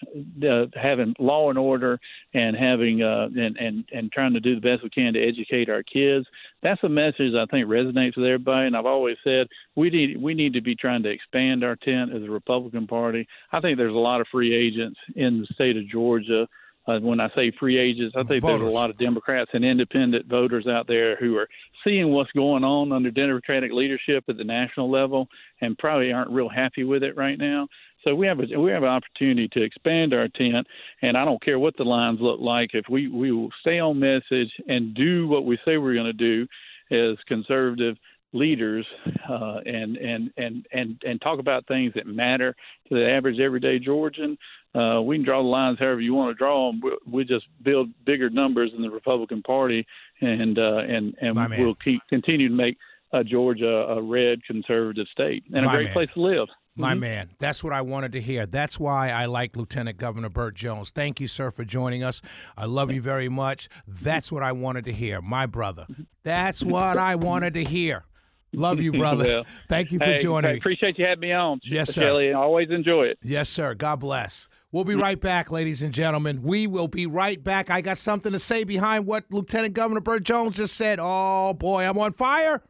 uh, 0.46 0.66
having 0.80 1.14
law 1.18 1.50
and 1.50 1.58
order 1.58 1.98
and 2.34 2.56
having 2.56 3.02
uh, 3.02 3.28
and, 3.34 3.56
and 3.56 3.84
and 3.92 4.12
trying 4.12 4.34
to 4.34 4.40
do 4.40 4.54
the 4.54 4.60
best 4.60 4.82
we 4.82 4.90
can 4.90 5.12
to 5.14 5.20
educate 5.20 5.68
our 5.68 5.82
kids. 5.82 6.26
That's 6.62 6.82
a 6.84 6.88
message 6.88 7.34
I 7.34 7.46
think 7.50 7.66
resonates 7.66 8.16
with 8.16 8.26
everybody. 8.26 8.68
And 8.68 8.76
I've 8.76 8.86
always 8.86 9.16
said 9.24 9.48
we 9.74 9.90
need 9.90 10.20
we 10.20 10.34
need 10.34 10.52
to 10.54 10.62
be 10.62 10.76
trying 10.76 11.02
to 11.02 11.10
expand 11.10 11.64
our 11.64 11.76
tent 11.76 12.14
as 12.14 12.22
a 12.22 12.30
Republican 12.30 12.86
Party. 12.86 13.26
I 13.52 13.60
think 13.60 13.78
there's 13.78 13.94
a 13.94 13.98
lot 13.98 14.20
of 14.20 14.28
free 14.30 14.54
agents 14.54 14.98
in 15.16 15.40
the 15.40 15.54
state 15.54 15.76
of 15.76 15.88
Georgia. 15.88 16.46
Uh, 16.84 16.98
when 16.98 17.20
I 17.20 17.28
say 17.36 17.52
free 17.60 17.78
agents, 17.78 18.16
I 18.16 18.24
think 18.24 18.42
Voters. 18.42 18.60
there's 18.60 18.72
a 18.72 18.74
lot 18.74 18.90
of 18.90 18.98
Democrats 18.98 19.50
and 19.54 19.64
independent 19.64 20.26
voters 20.26 20.66
out 20.66 20.88
there 20.88 21.14
who 21.14 21.36
are 21.36 21.48
seeing 21.84 22.10
what's 22.10 22.30
going 22.32 22.64
on 22.64 22.92
under 22.92 23.10
Democratic 23.10 23.72
leadership 23.72 24.24
at 24.28 24.36
the 24.36 24.44
national 24.44 24.90
level 24.90 25.28
and 25.60 25.78
probably 25.78 26.12
aren't 26.12 26.30
real 26.30 26.48
happy 26.48 26.84
with 26.84 27.02
it 27.02 27.16
right 27.16 27.38
now. 27.38 27.68
So 28.04 28.14
we 28.14 28.26
have 28.26 28.40
a 28.40 28.58
we 28.58 28.70
have 28.72 28.82
an 28.82 28.88
opportunity 28.88 29.48
to 29.52 29.62
expand 29.62 30.12
our 30.12 30.28
tent, 30.28 30.66
and 31.02 31.16
I 31.16 31.24
don't 31.24 31.42
care 31.42 31.58
what 31.58 31.76
the 31.76 31.84
lines 31.84 32.18
look 32.20 32.40
like. 32.40 32.70
If 32.74 32.86
we 32.90 33.08
we 33.08 33.30
will 33.30 33.50
stay 33.60 33.78
on 33.78 34.00
message 34.00 34.50
and 34.66 34.94
do 34.94 35.28
what 35.28 35.44
we 35.44 35.56
say 35.64 35.76
we're 35.76 35.94
going 35.94 36.06
to 36.06 36.12
do, 36.12 36.46
as 36.90 37.16
conservative 37.26 37.96
leaders, 38.32 38.86
uh, 39.28 39.58
and 39.64 39.96
and 39.96 40.30
and 40.36 40.66
and 40.72 41.00
and 41.04 41.20
talk 41.20 41.38
about 41.38 41.66
things 41.66 41.92
that 41.94 42.06
matter 42.06 42.54
to 42.88 42.94
the 42.94 43.08
average 43.08 43.38
everyday 43.38 43.78
Georgian. 43.78 44.36
Uh, 44.74 45.02
we 45.02 45.16
can 45.16 45.24
draw 45.24 45.42
the 45.42 45.48
lines 45.48 45.78
however 45.78 46.00
you 46.00 46.14
want 46.14 46.34
to 46.34 46.38
draw 46.38 46.70
them. 46.70 46.80
We, 46.82 46.96
we 47.06 47.24
just 47.24 47.44
build 47.62 47.90
bigger 48.06 48.30
numbers 48.30 48.70
in 48.74 48.80
the 48.80 48.90
Republican 48.90 49.42
Party, 49.42 49.86
and 50.22 50.58
uh, 50.58 50.78
and 50.78 51.14
and 51.20 51.34
My 51.34 51.48
we'll 51.48 51.74
keep 51.74 52.00
continue 52.08 52.48
to 52.48 52.54
make 52.54 52.76
uh, 53.12 53.22
Georgia 53.22 53.86
a 53.88 54.00
red 54.02 54.42
conservative 54.44 55.06
state 55.12 55.44
and 55.54 55.66
My 55.66 55.72
a 55.72 55.76
great 55.76 55.84
man. 55.86 55.92
place 55.92 56.08
to 56.14 56.20
live. 56.22 56.48
My 56.74 56.94
man, 56.94 57.32
that's 57.38 57.62
what 57.62 57.74
I 57.74 57.82
wanted 57.82 58.12
to 58.12 58.20
hear. 58.22 58.46
That's 58.46 58.80
why 58.80 59.10
I 59.10 59.26
like 59.26 59.54
Lieutenant 59.56 59.98
Governor 59.98 60.30
Burt 60.30 60.54
Jones. 60.54 60.90
Thank 60.90 61.20
you, 61.20 61.28
sir, 61.28 61.50
for 61.50 61.66
joining 61.66 62.02
us. 62.02 62.22
I 62.56 62.64
love 62.64 62.90
you 62.90 63.02
very 63.02 63.28
much. 63.28 63.68
That's 63.86 64.32
what 64.32 64.42
I 64.42 64.52
wanted 64.52 64.86
to 64.86 64.92
hear, 64.92 65.20
my 65.20 65.44
brother. 65.44 65.86
That's 66.22 66.62
what 66.62 66.96
I 66.96 67.14
wanted 67.16 67.52
to 67.54 67.64
hear. 67.64 68.06
Love 68.54 68.80
you, 68.80 68.90
brother. 68.98 69.24
Well, 69.24 69.44
Thank 69.68 69.92
you 69.92 69.98
for 69.98 70.06
Hey, 70.06 70.20
joining 70.20 70.50
I 70.50 70.54
appreciate 70.54 70.98
you 70.98 71.04
having 71.04 71.20
me 71.20 71.32
on. 71.32 71.60
Yes, 71.62 71.92
sir. 71.92 72.00
Shelley. 72.00 72.32
Always 72.32 72.70
enjoy 72.70 73.04
it. 73.04 73.18
Yes, 73.22 73.50
sir. 73.50 73.74
God 73.74 73.96
bless. 74.00 74.48
We'll 74.72 74.84
be 74.84 74.94
right 74.94 75.20
back, 75.20 75.50
ladies 75.50 75.82
and 75.82 75.92
gentlemen. 75.92 76.42
We 76.42 76.66
will 76.66 76.88
be 76.88 77.04
right 77.04 77.42
back. 77.44 77.68
I 77.68 77.82
got 77.82 77.98
something 77.98 78.32
to 78.32 78.38
say 78.38 78.64
behind 78.64 79.04
what 79.04 79.24
Lieutenant 79.30 79.74
Governor 79.74 80.00
Burt 80.00 80.22
Jones 80.22 80.56
just 80.56 80.76
said. 80.76 80.98
Oh, 80.98 81.52
boy, 81.52 81.84
I'm 81.84 81.98
on 81.98 82.14
fire. 82.14 82.62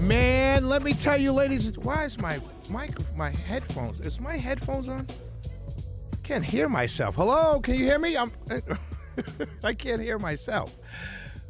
Man, 0.00 0.70
let 0.70 0.82
me 0.82 0.94
tell 0.94 1.18
you, 1.20 1.30
ladies, 1.30 1.76
why 1.80 2.06
is 2.06 2.18
my 2.18 2.40
mic, 2.70 2.92
my 3.18 3.28
headphones? 3.28 4.00
Is 4.00 4.18
my 4.18 4.38
headphones 4.38 4.88
on? 4.88 5.06
Can't 6.22 6.44
hear 6.44 6.70
myself. 6.70 7.16
Hello, 7.16 7.60
can 7.60 7.74
you 7.74 7.84
hear 7.84 7.98
me? 7.98 8.16
I'm. 8.16 8.32
I 9.62 9.74
can't 9.74 10.00
hear 10.00 10.18
myself. 10.18 10.74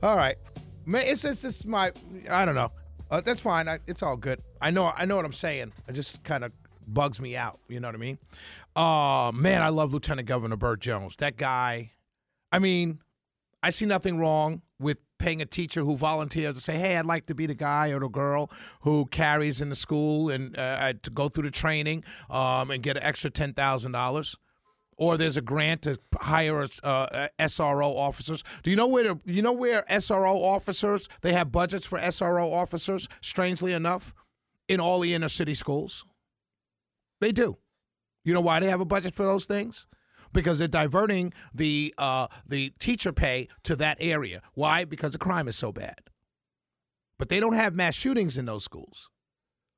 All 0.03 0.17
right, 0.17 0.37
man, 0.85 1.05
it's 1.07 1.23
just 1.23 1.45
it's 1.45 1.65
my. 1.65 1.93
I 2.29 2.45
don't 2.45 2.57
know. 2.57 2.73
Uh, 3.13 3.21
that's 3.21 3.41
fine. 3.41 3.69
I, 3.69 3.79
it's 3.87 4.03
all 4.03 4.17
good. 4.17 4.41
I 4.59 4.71
know. 4.71 4.91
I 4.97 5.05
know 5.05 5.17
what 5.17 5.27
I'm 5.27 5.35
saying. 5.35 5.73
It 5.87 5.93
just 5.93 6.25
kind 6.25 6.45
of 6.45 6.53
bugs 6.87 7.21
me 7.21 7.37
out. 7.37 7.61
You 7.69 7.79
know 7.79 7.89
what 7.89 7.95
I 7.95 7.99
mean? 7.99 8.19
Oh 8.75 9.33
man, 9.33 9.61
I 9.61 9.69
love 9.69 9.93
Lieutenant 9.93 10.27
Governor 10.27 10.57
Burt 10.57 10.81
Jones. 10.81 11.17
That 11.19 11.37
guy. 11.37 11.93
I 12.51 12.59
mean, 12.59 13.01
I 13.63 13.69
see 13.69 13.85
nothing 13.85 14.19
wrong 14.19 14.63
with 14.79 14.97
paying 15.19 15.43
a 15.43 15.47
teacher 15.47 15.83
who 15.83 15.95
volunteers 15.95 16.55
to 16.55 16.63
say, 16.63 16.79
"Hey, 16.79 16.97
I'd 16.97 17.05
like 17.05 17.27
to 17.27 17.35
be 17.35 17.45
the 17.45 17.55
guy 17.55 17.91
or 17.91 18.01
the 18.01 18.09
girl 18.09 18.51
who 18.81 19.05
carries 19.05 19.61
in 19.61 19.69
the 19.69 19.77
school 19.77 20.31
and 20.31 20.59
uh, 20.59 20.95
to 21.03 21.11
go 21.11 21.29
through 21.29 21.45
the 21.45 21.51
training 21.51 22.05
um, 22.31 22.71
and 22.71 22.83
get 22.83 22.97
an 22.97 23.03
extra 23.03 23.29
ten 23.29 23.53
thousand 23.53 23.93
dollars." 23.93 24.37
Or 24.99 25.17
there's 25.17 25.37
a 25.37 25.43
grant 25.43 25.83
to 25.83 25.99
hire 26.15 26.67
uh, 26.83 27.29
SRO 27.39 27.97
officers. 27.97 28.45
Do 28.63 28.71
you 28.71 28.77
know 28.77 28.87
where? 28.87 29.05
The, 29.05 29.21
you 29.25 29.43
know 29.43 29.53
where 29.53 29.85
SRO 29.91 30.35
officers? 30.35 31.09
They 31.23 31.33
have 31.33 31.51
budgets 31.51 31.87
for 31.87 31.99
SRO 31.99 32.53
officers. 32.53 33.09
Strangely 33.21 33.73
enough, 33.73 34.15
in 34.69 34.81
all 34.81 35.01
the 35.01 35.15
inner 35.15 35.29
city 35.29 35.55
schools, 35.55 36.05
they 37.21 37.33
do. 37.33 37.57
You 38.25 38.35
know 38.35 38.41
why 38.41 38.61
they 38.61 38.69
have 38.69 38.81
a 38.81 38.85
budget 38.85 39.15
for 39.15 39.25
those 39.25 39.47
things? 39.47 39.87
because 40.33 40.59
they're 40.59 40.69
diverting 40.69 41.33
the 41.55 41.95
uh, 41.99 42.27
the 42.47 42.71
teacher 42.79 43.13
pay 43.13 43.49
to 43.65 43.77
that 43.77 43.99
area. 44.01 44.43
Why? 44.55 44.85
Because 44.85 45.13
the 45.13 45.19
crime 45.19 45.49
is 45.49 45.57
so 45.57 45.73
bad. 45.73 46.01
But 47.19 47.29
they 47.29 47.41
don't 47.41 47.55
have 47.55 47.75
mass 47.75 47.95
shootings 47.95 48.39
in 48.39 48.47
those 48.47 48.65
schools. 48.65 49.11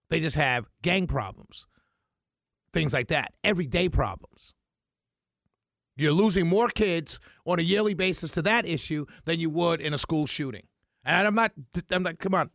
They 0.08 0.20
just 0.20 0.36
have 0.36 0.68
gang 0.82 1.06
problems, 1.06 1.66
things 2.72 2.92
like 2.92 3.08
that, 3.08 3.32
everyday 3.42 3.88
problems. 3.88 4.54
You're 5.96 6.12
losing 6.12 6.46
more 6.46 6.68
kids 6.68 7.20
on 7.46 7.58
a 7.58 7.62
yearly 7.62 7.94
basis 7.94 8.32
to 8.32 8.42
that 8.42 8.66
issue 8.66 9.06
than 9.24 9.38
you 9.38 9.50
would 9.50 9.80
in 9.80 9.94
a 9.94 9.98
school 9.98 10.26
shooting. 10.26 10.66
And 11.04 11.26
I'm 11.26 11.34
not, 11.34 11.52
I'm 11.90 12.02
not, 12.02 12.18
come 12.18 12.34
on, 12.34 12.50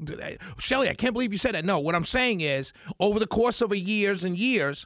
Shelley, 0.58 0.90
I 0.90 0.96
can't 0.96 1.14
believe 1.14 1.32
you 1.32 1.38
said 1.38 1.54
that. 1.54 1.64
No, 1.66 1.80
what 1.80 1.96
I'm 1.96 2.06
saying 2.06 2.42
is 2.42 2.74
over 3.00 3.20
the 3.20 3.28
course 3.28 3.62
of 3.62 3.72
a 3.72 3.78
years 3.78 4.24
and 4.24 4.38
years, 4.38 4.86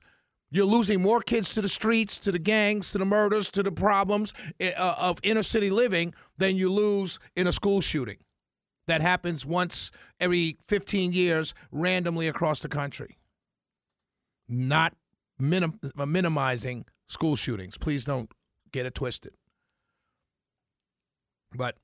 you're 0.51 0.65
losing 0.65 1.01
more 1.01 1.21
kids 1.21 1.53
to 1.55 1.61
the 1.61 1.69
streets, 1.69 2.19
to 2.19 2.31
the 2.31 2.39
gangs, 2.39 2.91
to 2.91 2.97
the 2.97 3.05
murders, 3.05 3.49
to 3.51 3.63
the 3.63 3.71
problems 3.71 4.33
uh, 4.61 4.95
of 4.99 5.17
inner 5.23 5.43
city 5.43 5.69
living 5.69 6.13
than 6.37 6.55
you 6.55 6.69
lose 6.69 7.19
in 7.35 7.47
a 7.47 7.53
school 7.53 7.81
shooting 7.81 8.17
that 8.87 9.01
happens 9.01 9.45
once 9.45 9.91
every 10.19 10.57
15 10.67 11.13
years 11.13 11.53
randomly 11.71 12.27
across 12.27 12.59
the 12.59 12.69
country. 12.69 13.17
Not 14.47 14.93
minim- 15.39 15.79
minimizing 15.95 16.85
school 17.07 17.35
shootings. 17.35 17.77
Please 17.77 18.05
don't 18.05 18.29
get 18.73 18.85
it 18.85 18.95
twisted. 18.95 19.33
But 21.55 21.77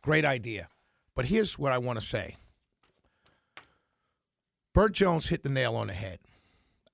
great 0.00 0.24
idea. 0.24 0.68
But 1.14 1.26
here's 1.26 1.58
what 1.58 1.72
I 1.72 1.78
want 1.78 2.00
to 2.00 2.04
say 2.04 2.36
Burt 4.72 4.92
Jones 4.92 5.28
hit 5.28 5.42
the 5.42 5.50
nail 5.50 5.76
on 5.76 5.88
the 5.88 5.92
head. 5.92 6.20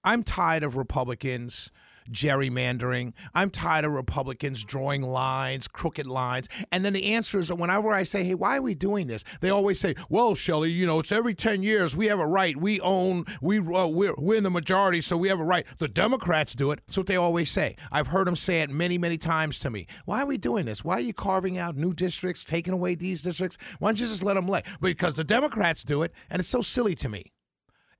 I'm 0.02 0.24
tired 0.24 0.64
of 0.64 0.76
Republicans 0.76 1.70
gerrymandering. 2.12 3.12
I'm 3.34 3.50
tired 3.50 3.84
of 3.84 3.92
Republicans 3.92 4.64
drawing 4.64 5.02
lines, 5.02 5.68
crooked 5.68 6.06
lines. 6.06 6.48
And 6.72 6.84
then 6.84 6.92
the 6.92 7.12
answer 7.12 7.38
is 7.38 7.48
that 7.48 7.56
whenever 7.56 7.92
I 7.92 8.02
say, 8.02 8.24
hey, 8.24 8.34
why 8.34 8.58
are 8.58 8.62
we 8.62 8.74
doing 8.74 9.06
this? 9.06 9.24
They 9.40 9.50
always 9.50 9.80
say, 9.80 9.94
well, 10.08 10.34
Shelley, 10.34 10.70
you 10.70 10.86
know, 10.86 10.98
it's 10.98 11.12
every 11.12 11.34
10 11.34 11.62
years 11.62 11.96
we 11.96 12.06
have 12.06 12.18
a 12.18 12.26
right. 12.26 12.56
We 12.56 12.80
own, 12.80 13.24
we, 13.40 13.58
uh, 13.58 13.86
we're, 13.86 14.14
we're 14.16 14.36
in 14.36 14.44
the 14.44 14.50
majority, 14.50 15.00
so 15.00 15.16
we 15.16 15.28
have 15.28 15.40
a 15.40 15.44
right. 15.44 15.66
The 15.78 15.88
Democrats 15.88 16.54
do 16.54 16.70
it. 16.70 16.80
That's 16.86 16.96
what 16.96 17.06
they 17.06 17.16
always 17.16 17.50
say. 17.50 17.76
I've 17.92 18.08
heard 18.08 18.26
them 18.26 18.36
say 18.36 18.62
it 18.62 18.70
many, 18.70 18.98
many 18.98 19.18
times 19.18 19.58
to 19.60 19.70
me. 19.70 19.86
Why 20.04 20.22
are 20.22 20.26
we 20.26 20.38
doing 20.38 20.66
this? 20.66 20.84
Why 20.84 20.94
are 20.94 21.00
you 21.00 21.14
carving 21.14 21.58
out 21.58 21.76
new 21.76 21.92
districts, 21.92 22.44
taking 22.44 22.72
away 22.72 22.94
these 22.94 23.22
districts? 23.22 23.58
Why 23.78 23.90
don't 23.90 24.00
you 24.00 24.06
just 24.06 24.22
let 24.22 24.34
them 24.34 24.48
lay? 24.48 24.62
Because 24.80 25.14
the 25.14 25.24
Democrats 25.24 25.82
do 25.84 26.02
it, 26.02 26.12
and 26.30 26.40
it's 26.40 26.48
so 26.48 26.60
silly 26.60 26.94
to 26.96 27.08
me. 27.08 27.32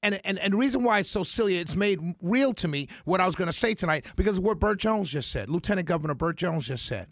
And, 0.03 0.21
and 0.25 0.39
and 0.39 0.53
the 0.53 0.57
reason 0.57 0.85
why 0.85 1.01
it's 1.01 1.11
so 1.11 1.25
silly, 1.25 1.59
it's 1.59 1.75
made 1.75 1.99
real 2.23 2.55
to 2.55 2.69
me 2.69 2.89
what 3.05 3.21
I 3.21 3.27
was 3.27 3.35
going 3.35 3.47
to 3.47 3.53
say 3.53 3.75
tonight 3.75 4.07
because 4.15 4.39
of 4.39 4.45
what 4.45 4.61
Burt 4.61 4.79
Jones 4.79 5.11
just 5.11 5.31
said, 5.31 5.49
Lieutenant 5.49 5.89
Governor 5.89 6.15
Burt 6.15 6.37
Jones 6.37 6.69
just 6.69 6.87
said. 6.87 7.09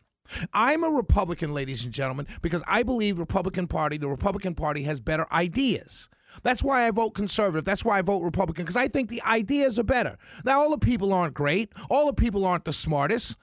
I'm 0.53 0.85
a 0.85 0.91
Republican, 0.91 1.53
ladies 1.55 1.85
and 1.85 1.93
gentlemen, 1.93 2.27
because 2.43 2.63
I 2.67 2.83
believe 2.83 3.19
Republican 3.19 3.67
Party, 3.67 3.97
the 3.97 4.09
Republican 4.09 4.55
Party 4.55 4.83
has 4.83 5.01
better 5.01 5.27
ideas. 5.33 6.09
That's 6.43 6.63
why 6.63 6.87
I 6.87 6.91
vote 6.91 7.11
conservative. 7.11 7.65
That's 7.65 7.85
why 7.85 7.99
I 7.99 8.03
vote 8.03 8.23
Republican, 8.23 8.65
because 8.65 8.77
I 8.77 8.89
think 8.89 9.09
the 9.09 9.23
ideas 9.23 9.79
are 9.79 9.85
better. 9.85 10.19
Now, 10.45 10.61
all 10.61 10.71
the 10.71 10.79
people 10.79 11.13
aren't 11.13 11.35
great, 11.35 11.73
all 11.89 12.07
the 12.07 12.13
people 12.13 12.45
aren't 12.45 12.65
the 12.65 12.73
smartest, 12.73 13.37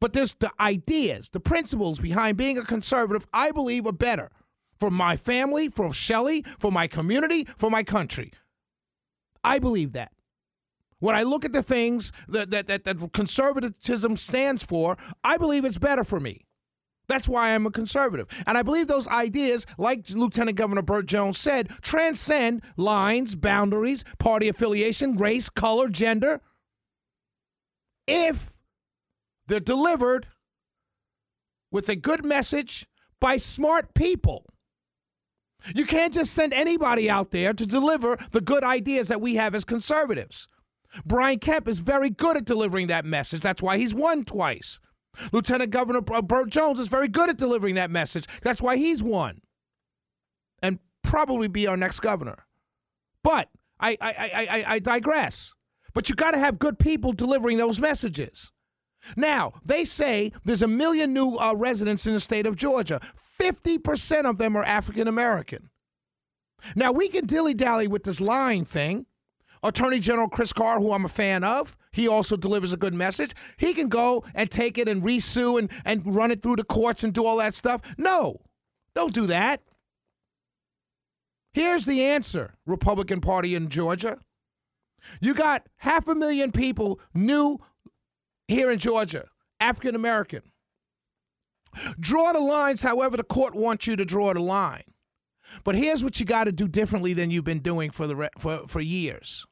but 0.00 0.12
there's 0.12 0.34
the 0.34 0.50
ideas, 0.60 1.30
the 1.30 1.40
principles 1.40 1.98
behind 1.98 2.36
being 2.36 2.58
a 2.58 2.62
conservative, 2.62 3.26
I 3.32 3.50
believe, 3.50 3.86
are 3.86 3.92
better 3.92 4.30
for 4.78 4.90
my 4.90 5.16
family, 5.16 5.68
for 5.68 5.92
Shelley, 5.92 6.44
for 6.58 6.72
my 6.72 6.86
community, 6.86 7.46
for 7.56 7.70
my 7.70 7.82
country. 7.82 8.32
I 9.44 9.58
believe 9.58 9.92
that. 9.92 10.12
When 10.98 11.14
I 11.14 11.22
look 11.22 11.44
at 11.44 11.52
the 11.52 11.62
things 11.62 12.12
that, 12.28 12.50
that, 12.50 12.66
that, 12.66 12.84
that 12.84 13.12
conservatism 13.12 14.16
stands 14.16 14.62
for, 14.62 14.96
I 15.22 15.36
believe 15.36 15.64
it's 15.64 15.78
better 15.78 16.02
for 16.02 16.18
me. 16.18 16.46
That's 17.06 17.28
why 17.28 17.50
I'm 17.54 17.66
a 17.66 17.70
conservative. 17.70 18.26
And 18.46 18.56
I 18.56 18.62
believe 18.62 18.86
those 18.86 19.06
ideas, 19.08 19.66
like 19.76 20.08
Lieutenant 20.08 20.56
Governor 20.56 20.80
Burt 20.80 21.04
Jones 21.06 21.38
said, 21.38 21.68
transcend 21.82 22.62
lines, 22.78 23.34
boundaries, 23.34 24.04
party 24.18 24.48
affiliation, 24.48 25.16
race, 25.18 25.50
color, 25.50 25.88
gender. 25.88 26.40
If 28.06 28.52
they're 29.46 29.60
delivered 29.60 30.28
with 31.70 31.88
a 31.88 31.96
good 31.96 32.24
message 32.24 32.86
by 33.20 33.36
smart 33.36 33.94
people. 33.94 34.46
You 35.74 35.86
can't 35.86 36.12
just 36.12 36.32
send 36.32 36.52
anybody 36.52 37.08
out 37.08 37.30
there 37.30 37.52
to 37.52 37.66
deliver 37.66 38.18
the 38.32 38.40
good 38.40 38.64
ideas 38.64 39.08
that 39.08 39.20
we 39.20 39.36
have 39.36 39.54
as 39.54 39.64
conservatives. 39.64 40.48
Brian 41.04 41.38
Kemp 41.38 41.68
is 41.68 41.78
very 41.78 42.10
good 42.10 42.36
at 42.36 42.44
delivering 42.44 42.86
that 42.88 43.04
message. 43.04 43.40
That's 43.40 43.62
why 43.62 43.78
he's 43.78 43.94
won 43.94 44.24
twice. 44.24 44.80
Lieutenant 45.32 45.70
Governor 45.70 46.00
Burt 46.00 46.50
Jones 46.50 46.78
is 46.78 46.88
very 46.88 47.08
good 47.08 47.30
at 47.30 47.36
delivering 47.36 47.76
that 47.76 47.90
message. 47.90 48.26
That's 48.42 48.60
why 48.60 48.76
he's 48.76 49.02
won. 49.02 49.40
And 50.62 50.78
probably 51.02 51.48
be 51.48 51.66
our 51.66 51.76
next 51.76 52.00
governor. 52.00 52.46
But 53.22 53.48
I, 53.80 53.96
I, 54.00 54.46
I, 54.50 54.64
I 54.74 54.78
digress. 54.78 55.54
But 55.94 56.08
you 56.08 56.14
got 56.14 56.32
to 56.32 56.38
have 56.38 56.58
good 56.58 56.78
people 56.78 57.12
delivering 57.12 57.58
those 57.58 57.80
messages. 57.80 58.50
Now, 59.16 59.52
they 59.64 59.84
say 59.84 60.32
there's 60.44 60.62
a 60.62 60.68
million 60.68 61.12
new 61.12 61.36
uh, 61.36 61.54
residents 61.54 62.06
in 62.06 62.14
the 62.14 62.20
state 62.20 62.46
of 62.46 62.56
Georgia. 62.56 63.00
50% 63.40 64.28
of 64.28 64.38
them 64.38 64.56
are 64.56 64.64
African 64.64 65.08
American. 65.08 65.70
Now, 66.74 66.92
we 66.92 67.08
can 67.08 67.26
dilly 67.26 67.54
dally 67.54 67.86
with 67.86 68.04
this 68.04 68.20
lying 68.20 68.64
thing. 68.64 69.06
Attorney 69.62 69.98
General 69.98 70.28
Chris 70.28 70.52
Carr, 70.52 70.78
who 70.78 70.92
I'm 70.92 71.06
a 71.06 71.08
fan 71.08 71.42
of, 71.42 71.76
he 71.90 72.06
also 72.06 72.36
delivers 72.36 72.72
a 72.72 72.76
good 72.76 72.92
message. 72.92 73.32
He 73.56 73.72
can 73.72 73.88
go 73.88 74.24
and 74.34 74.50
take 74.50 74.76
it 74.76 74.88
and 74.88 75.02
resue 75.02 75.56
and, 75.56 75.70
and 75.84 76.14
run 76.14 76.30
it 76.30 76.42
through 76.42 76.56
the 76.56 76.64
courts 76.64 77.02
and 77.02 77.14
do 77.14 77.24
all 77.24 77.38
that 77.38 77.54
stuff. 77.54 77.80
No, 77.96 78.42
don't 78.94 79.14
do 79.14 79.26
that. 79.26 79.62
Here's 81.54 81.86
the 81.86 82.02
answer, 82.04 82.54
Republican 82.66 83.20
Party 83.20 83.54
in 83.54 83.68
Georgia. 83.68 84.18
You 85.20 85.34
got 85.34 85.66
half 85.78 86.08
a 86.08 86.14
million 86.14 86.52
people 86.52 87.00
new 87.14 87.58
here 88.48 88.70
in 88.70 88.78
Georgia, 88.78 89.26
African 89.60 89.94
American. 89.94 90.42
Draw 91.98 92.32
the 92.32 92.40
lines 92.40 92.82
however 92.82 93.16
the 93.16 93.24
court 93.24 93.54
wants 93.54 93.86
you 93.86 93.96
to 93.96 94.04
draw 94.04 94.32
the 94.32 94.40
line. 94.40 94.84
But 95.64 95.74
here's 95.74 96.02
what 96.02 96.20
you 96.20 96.26
got 96.26 96.44
to 96.44 96.52
do 96.52 96.68
differently 96.68 97.12
than 97.12 97.30
you've 97.30 97.44
been 97.44 97.60
doing 97.60 97.90
for 97.90 98.06
the 98.06 98.30
for, 98.38 98.66
for 98.68 98.80
years. 98.80 99.44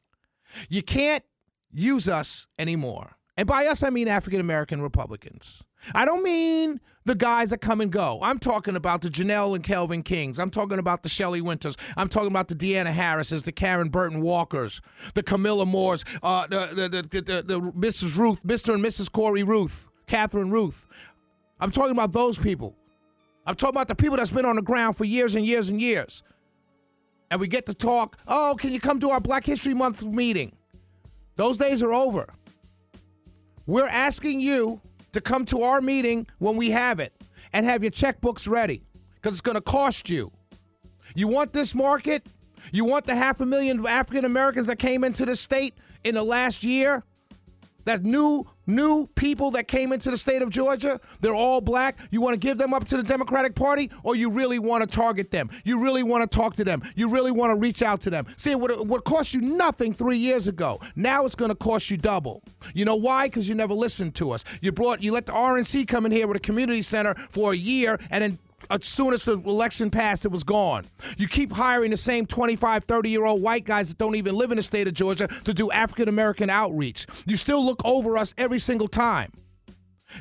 You 0.68 0.82
can't 0.82 1.24
use 1.70 2.08
us 2.08 2.46
anymore. 2.58 3.16
And 3.36 3.48
by 3.48 3.66
us, 3.66 3.82
I 3.82 3.90
mean 3.90 4.08
African 4.08 4.40
American 4.40 4.82
Republicans. 4.82 5.64
I 5.94 6.04
don't 6.04 6.22
mean 6.22 6.80
the 7.04 7.14
guys 7.14 7.50
that 7.50 7.58
come 7.58 7.80
and 7.80 7.90
go. 7.90 8.20
I'm 8.22 8.38
talking 8.38 8.76
about 8.76 9.02
the 9.02 9.08
Janelle 9.08 9.54
and 9.54 9.64
Kelvin 9.64 10.02
Kings. 10.02 10.38
I'm 10.38 10.50
talking 10.50 10.78
about 10.78 11.02
the 11.02 11.08
Shelley 11.08 11.40
Wynters. 11.40 11.76
I'm 11.96 12.08
talking 12.08 12.28
about 12.28 12.48
the 12.48 12.54
Deanna 12.54 12.92
Harrises, 12.92 13.42
the 13.42 13.52
Karen 13.52 13.88
Burton 13.88 14.20
Walkers, 14.20 14.80
the 15.14 15.22
Camilla 15.22 15.66
Moores, 15.66 16.04
uh, 16.22 16.46
the, 16.46 16.66
the, 16.72 16.88
the, 16.88 17.20
the, 17.20 17.42
the 17.42 17.60
Mrs. 17.72 18.16
Ruth, 18.16 18.44
Mr. 18.44 18.74
and 18.74 18.84
Mrs. 18.84 19.10
Corey 19.10 19.42
Ruth, 19.42 19.88
Catherine 20.06 20.50
Ruth. 20.50 20.84
I'm 21.58 21.72
talking 21.72 21.92
about 21.92 22.12
those 22.12 22.38
people. 22.38 22.76
I'm 23.44 23.56
talking 23.56 23.74
about 23.74 23.88
the 23.88 23.96
people 23.96 24.18
that's 24.18 24.30
been 24.30 24.44
on 24.44 24.56
the 24.56 24.62
ground 24.62 24.96
for 24.96 25.04
years 25.04 25.34
and 25.34 25.44
years 25.44 25.68
and 25.68 25.80
years 25.80 26.22
and 27.32 27.40
we 27.40 27.48
get 27.48 27.64
to 27.64 27.72
talk, 27.72 28.18
oh, 28.28 28.54
can 28.58 28.74
you 28.74 28.78
come 28.78 29.00
to 29.00 29.08
our 29.08 29.18
Black 29.18 29.46
History 29.46 29.72
Month 29.72 30.02
meeting? 30.02 30.52
Those 31.36 31.56
days 31.56 31.82
are 31.82 31.90
over. 31.90 32.26
We're 33.66 33.88
asking 33.88 34.40
you 34.40 34.80
to 35.12 35.20
come 35.20 35.44
to 35.46 35.62
our 35.62 35.80
meeting 35.80 36.26
when 36.38 36.56
we 36.56 36.70
have 36.70 37.00
it 37.00 37.12
and 37.52 37.64
have 37.66 37.82
your 37.82 37.92
checkbooks 37.92 38.48
ready 38.48 38.82
because 39.14 39.34
it's 39.34 39.40
going 39.40 39.56
to 39.56 39.60
cost 39.60 40.10
you. 40.10 40.32
You 41.14 41.28
want 41.28 41.52
this 41.52 41.74
market? 41.74 42.26
You 42.72 42.84
want 42.84 43.06
the 43.06 43.14
half 43.14 43.40
a 43.40 43.46
million 43.46 43.84
African 43.86 44.24
Americans 44.24 44.66
that 44.68 44.78
came 44.78 45.04
into 45.04 45.26
the 45.26 45.36
state 45.36 45.74
in 46.04 46.14
the 46.14 46.22
last 46.22 46.64
year? 46.64 47.04
That 47.84 48.04
new 48.04 48.46
new 48.66 49.08
people 49.16 49.50
that 49.52 49.66
came 49.66 49.92
into 49.92 50.10
the 50.10 50.16
state 50.16 50.40
of 50.40 50.50
Georgia, 50.50 51.00
they're 51.20 51.34
all 51.34 51.60
black. 51.60 51.98
You 52.10 52.20
want 52.20 52.34
to 52.34 52.38
give 52.38 52.58
them 52.58 52.72
up 52.72 52.86
to 52.86 52.96
the 52.96 53.02
Democratic 53.02 53.54
Party 53.54 53.90
or 54.04 54.14
you 54.14 54.30
really 54.30 54.58
want 54.58 54.88
to 54.88 54.96
target 54.96 55.30
them? 55.30 55.50
You 55.64 55.78
really 55.78 56.02
want 56.02 56.30
to 56.30 56.38
talk 56.38 56.54
to 56.56 56.64
them? 56.64 56.82
You 56.94 57.08
really 57.08 57.32
want 57.32 57.50
to 57.50 57.56
reach 57.56 57.82
out 57.82 58.00
to 58.02 58.10
them? 58.10 58.26
See, 58.36 58.54
what 58.54 58.86
what 58.86 59.04
cost 59.04 59.34
you 59.34 59.40
nothing 59.40 59.94
3 59.94 60.16
years 60.16 60.46
ago. 60.46 60.80
Now 60.94 61.24
it's 61.24 61.34
going 61.34 61.50
to 61.50 61.54
cost 61.54 61.90
you 61.90 61.96
double. 61.96 62.42
You 62.74 62.84
know 62.84 62.96
why? 62.96 63.28
Cuz 63.28 63.48
you 63.48 63.54
never 63.54 63.74
listened 63.74 64.14
to 64.16 64.30
us. 64.30 64.44
You 64.60 64.72
brought 64.72 65.02
you 65.02 65.12
let 65.12 65.26
the 65.26 65.32
RNC 65.32 65.88
come 65.88 66.06
in 66.06 66.12
here 66.12 66.26
with 66.26 66.36
a 66.36 66.40
community 66.40 66.82
center 66.82 67.14
for 67.30 67.52
a 67.52 67.56
year 67.56 67.98
and 68.10 68.22
then 68.22 68.38
as 68.72 68.86
soon 68.86 69.12
as 69.12 69.24
the 69.24 69.38
election 69.38 69.90
passed, 69.90 70.24
it 70.24 70.30
was 70.30 70.44
gone. 70.44 70.86
You 71.18 71.28
keep 71.28 71.52
hiring 71.52 71.90
the 71.90 71.96
same 71.96 72.26
25, 72.26 72.84
30 72.84 73.10
year 73.10 73.24
old 73.24 73.42
white 73.42 73.64
guys 73.64 73.88
that 73.88 73.98
don't 73.98 74.16
even 74.16 74.34
live 74.34 74.50
in 74.50 74.56
the 74.56 74.62
state 74.62 74.88
of 74.88 74.94
Georgia 74.94 75.28
to 75.28 75.54
do 75.54 75.70
African 75.70 76.08
American 76.08 76.50
outreach. 76.50 77.06
You 77.26 77.36
still 77.36 77.64
look 77.64 77.80
over 77.84 78.16
us 78.16 78.34
every 78.38 78.58
single 78.58 78.88
time. 78.88 79.32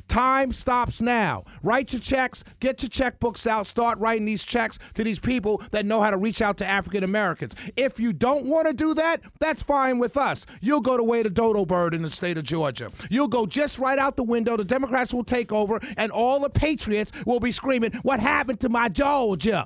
Time 0.08 0.52
stops 0.54 1.02
now. 1.02 1.44
Write 1.64 1.94
your 1.94 2.00
checks, 2.00 2.44
get 2.60 2.82
your 2.82 2.90
checkbooks 2.90 3.48
out, 3.48 3.68
start 3.68 4.00
writing 4.00 4.26
these 4.26 4.44
checks 4.44 4.80
to 4.94 5.04
these 5.04 5.20
people 5.20 5.62
that 5.72 5.86
know 5.86 6.02
how 6.02 6.12
to 6.12 6.18
reach 6.18 6.42
out 6.42 6.58
to 6.58 6.66
African 6.66 7.04
Americans. 7.04 7.56
If 7.76 8.00
you 8.00 8.14
don't 8.14 8.46
want 8.46 8.68
to 8.68 8.74
do 8.74 8.94
that, 8.96 9.22
that's 9.40 9.62
fine 9.62 10.00
with 10.00 10.18
us. 10.18 10.46
You'll 10.62 10.82
go 10.82 10.98
the 10.98 11.04
way 11.04 11.24
the 11.24 11.30
Dodo 11.30 11.66
Bird 11.66 11.94
in 11.94 12.02
the 12.02 12.10
state 12.10 12.38
of 12.38 12.44
Georgia. 12.44 12.92
You'll 13.10 13.28
go 13.28 13.46
just 13.46 13.80
right 13.80 14.00
out 14.00 14.16
the 14.16 14.24
window. 14.24 14.58
The 14.58 14.66
Democrats 14.66 15.14
will 15.14 15.24
take 15.24 15.52
over, 15.52 15.80
and 15.98 16.12
all 16.12 16.40
the 16.40 16.50
patriots 16.50 17.12
will 17.26 17.40
be 17.40 17.52
screaming, 17.52 17.92
What 18.04 18.20
happened 18.20 18.60
to 18.62 18.70
my 18.70 18.90
Georgia? 18.90 19.66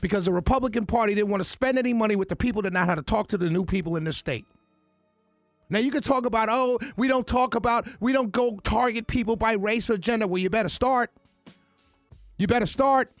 Because 0.00 0.26
the 0.26 0.32
Republican 0.32 0.84
Party 0.84 1.14
didn't 1.14 1.30
want 1.30 1.42
to 1.42 1.48
spend 1.48 1.78
any 1.78 1.94
money 1.94 2.14
with 2.14 2.28
the 2.28 2.36
people 2.36 2.60
that 2.62 2.72
know 2.72 2.84
how 2.84 2.94
to 2.94 3.02
talk 3.02 3.28
to 3.28 3.38
the 3.38 3.48
new 3.48 3.64
people 3.64 3.96
in 3.96 4.04
this 4.04 4.18
state. 4.18 4.44
Now 5.70 5.78
you 5.78 5.90
could 5.90 6.04
talk 6.04 6.26
about, 6.26 6.48
oh, 6.50 6.78
we 6.96 7.08
don't 7.08 7.26
talk 7.26 7.54
about, 7.54 7.88
we 8.00 8.12
don't 8.12 8.30
go 8.30 8.58
target 8.62 9.06
people 9.06 9.36
by 9.36 9.52
race 9.52 9.88
or 9.88 9.96
gender. 9.96 10.26
Well, 10.26 10.38
you 10.38 10.50
better 10.50 10.68
start. 10.68 11.10
You 12.38 12.46
better 12.46 12.66
start. 12.66 13.12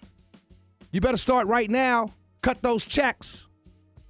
You 0.92 1.00
better 1.00 1.16
start 1.16 1.46
right 1.46 1.70
now. 1.70 2.12
Cut 2.42 2.62
those 2.62 2.84
checks 2.84 3.48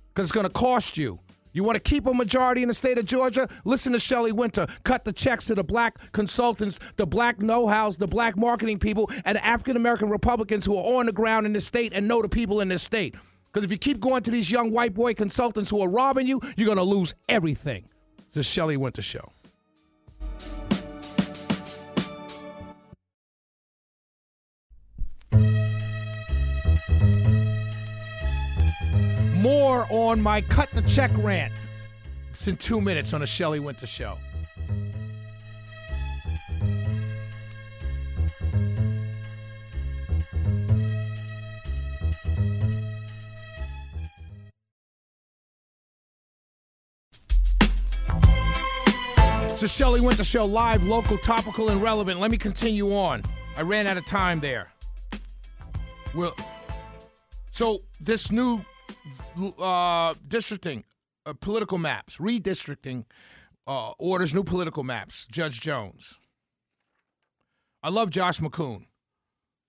because 0.09 0.27
it's 0.27 0.33
going 0.33 0.47
to 0.47 0.53
cost 0.53 0.99
you. 0.99 1.20
You 1.53 1.62
want 1.62 1.77
to 1.77 1.81
keep 1.81 2.05
a 2.07 2.12
majority 2.12 2.62
in 2.62 2.68
the 2.68 2.75
state 2.75 2.99
of 2.99 3.07
Georgia? 3.07 3.49
Listen 3.64 3.92
to 3.92 3.99
Shelley 4.01 4.33
Wynter. 4.33 4.66
Cut 4.83 5.05
the 5.05 5.12
checks 5.12 5.47
to 5.47 5.55
the 5.55 5.62
black 5.62 6.11
consultants, 6.11 6.81
the 6.97 7.07
black 7.07 7.40
know-hows, 7.40 7.97
the 7.97 8.09
black 8.09 8.37
marketing 8.37 8.81
people, 8.81 9.09
and 9.25 9.37
the 9.37 9.47
African 9.47 9.77
American 9.77 10.09
Republicans 10.09 10.64
who 10.64 10.77
are 10.77 10.99
on 10.99 11.07
the 11.07 11.12
ground 11.12 11.47
in 11.47 11.53
the 11.53 11.61
state 11.61 11.92
and 11.94 12.09
know 12.09 12.20
the 12.20 12.29
people 12.29 12.61
in 12.61 12.68
this 12.68 12.83
state. 12.83 13.14
Because 13.47 13.64
if 13.64 13.70
you 13.70 13.79
keep 13.79 14.01
going 14.01 14.25
to 14.25 14.33
these 14.33 14.51
young 14.51 14.73
white 14.73 14.94
boy 14.94 15.14
consultants 15.14 15.70
who 15.70 15.81
are 15.81 15.88
robbing 15.88 16.27
you, 16.27 16.40
you're 16.57 16.66
going 16.66 16.77
to 16.77 16.83
lose 16.83 17.14
everything. 17.29 17.85
The 18.35 18.42
Shelley 18.42 18.77
Wynter 18.77 19.01
Show. 19.01 19.31
More 29.37 29.87
on 29.88 30.20
my 30.20 30.40
cut 30.40 30.68
the 30.70 30.83
check 30.88 31.12
rant. 31.18 31.53
It's 32.31 32.49
in 32.49 32.57
two 32.57 32.81
minutes 32.81 33.12
on 33.12 33.20
the 33.20 33.27
Shelley 33.29 33.61
Wynter 33.61 33.87
Show. 33.87 34.18
The 49.64 49.68
Shelley 49.68 50.03
Wynter 50.03 50.24
Show, 50.24 50.44
live, 50.44 50.83
local, 50.83 51.16
topical, 51.16 51.70
and 51.70 51.81
relevant. 51.81 52.20
Let 52.20 52.31
me 52.31 52.37
continue 52.37 52.92
on. 52.92 53.22
I 53.57 53.62
ran 53.62 53.87
out 53.87 53.96
of 53.96 54.05
time 54.05 54.38
there. 54.40 54.70
Well, 56.14 56.37
so 57.50 57.79
this 57.98 58.31
new 58.31 58.61
uh, 59.59 60.16
districting, 60.29 60.85
uh, 61.24 61.33
political 61.40 61.79
maps, 61.79 62.18
redistricting 62.18 63.07
uh, 63.66 63.92
orders 63.92 64.35
new 64.35 64.44
political 64.44 64.85
maps. 64.85 65.27
Judge 65.33 65.62
Jones. 65.62 66.18
I 67.83 67.88
love 67.88 68.11
Josh 68.11 68.40
McCoon. 68.40 68.85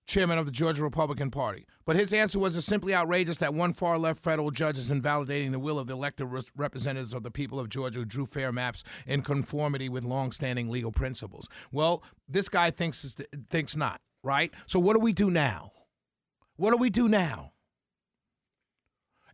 Chairman 0.06 0.38
of 0.38 0.46
the 0.46 0.52
Georgia 0.52 0.82
Republican 0.82 1.30
Party. 1.30 1.66
But 1.84 1.96
his 1.96 2.12
answer 2.12 2.38
was 2.38 2.56
it's 2.56 2.66
simply 2.66 2.94
outrageous 2.94 3.38
that 3.38 3.54
one 3.54 3.72
far 3.72 3.98
left 3.98 4.22
federal 4.22 4.50
judge 4.50 4.78
is 4.78 4.90
invalidating 4.90 5.52
the 5.52 5.58
will 5.58 5.78
of 5.78 5.86
the 5.86 5.92
elected 5.94 6.28
representatives 6.56 7.12
of 7.12 7.22
the 7.22 7.30
people 7.30 7.60
of 7.60 7.68
Georgia 7.68 8.00
who 8.00 8.04
drew 8.04 8.26
fair 8.26 8.52
maps 8.52 8.84
in 9.06 9.22
conformity 9.22 9.88
with 9.88 10.04
longstanding 10.04 10.70
legal 10.70 10.92
principles. 10.92 11.48
Well, 11.72 12.02
this 12.28 12.48
guy 12.48 12.70
thinks 12.70 13.16
thinks 13.50 13.76
not, 13.76 14.00
right? 14.22 14.52
So 14.66 14.78
what 14.78 14.94
do 14.94 15.00
we 15.00 15.12
do 15.12 15.30
now? 15.30 15.72
What 16.56 16.70
do 16.70 16.76
we 16.76 16.90
do 16.90 17.08
now? 17.08 17.52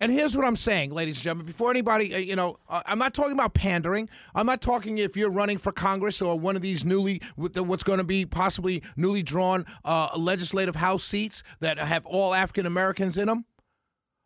And 0.03 0.11
here's 0.11 0.37
what 0.37 0.45
I'm 0.45 0.57
saying, 0.57 0.91
ladies 0.91 1.15
and 1.15 1.23
gentlemen. 1.23 1.47
Before 1.47 1.71
anybody, 1.71 2.12
uh, 2.12 2.19
you 2.19 2.35
know, 2.35 2.59
uh, 2.69 2.83
I'm 2.87 2.99
not 2.99 3.15
talking 3.15 3.35
about 3.35 3.55
pandering. 3.55 4.09
I'm 4.35 4.47
not 4.47 4.61
talking 4.61 4.99
if 4.99 5.17
you're 5.17 5.31
running 5.31 5.59
for 5.59 5.71
Congress 5.71 6.21
or 6.21 6.37
one 6.37 6.57
of 6.57 6.62
these 6.62 6.85
newly, 6.85 7.23
what's 7.37 7.85
going 7.85 7.99
to 7.99 8.05
be 8.05 8.27
possibly 8.27 8.83
newly 8.97 9.23
drawn 9.23 9.65
uh, 9.85 10.09
legislative 10.17 10.75
House 10.75 11.05
seats 11.05 11.45
that 11.61 11.79
have 11.79 12.05
all 12.05 12.35
African 12.35 12.67
Americans 12.67 13.17
in 13.17 13.27
them. 13.27 13.45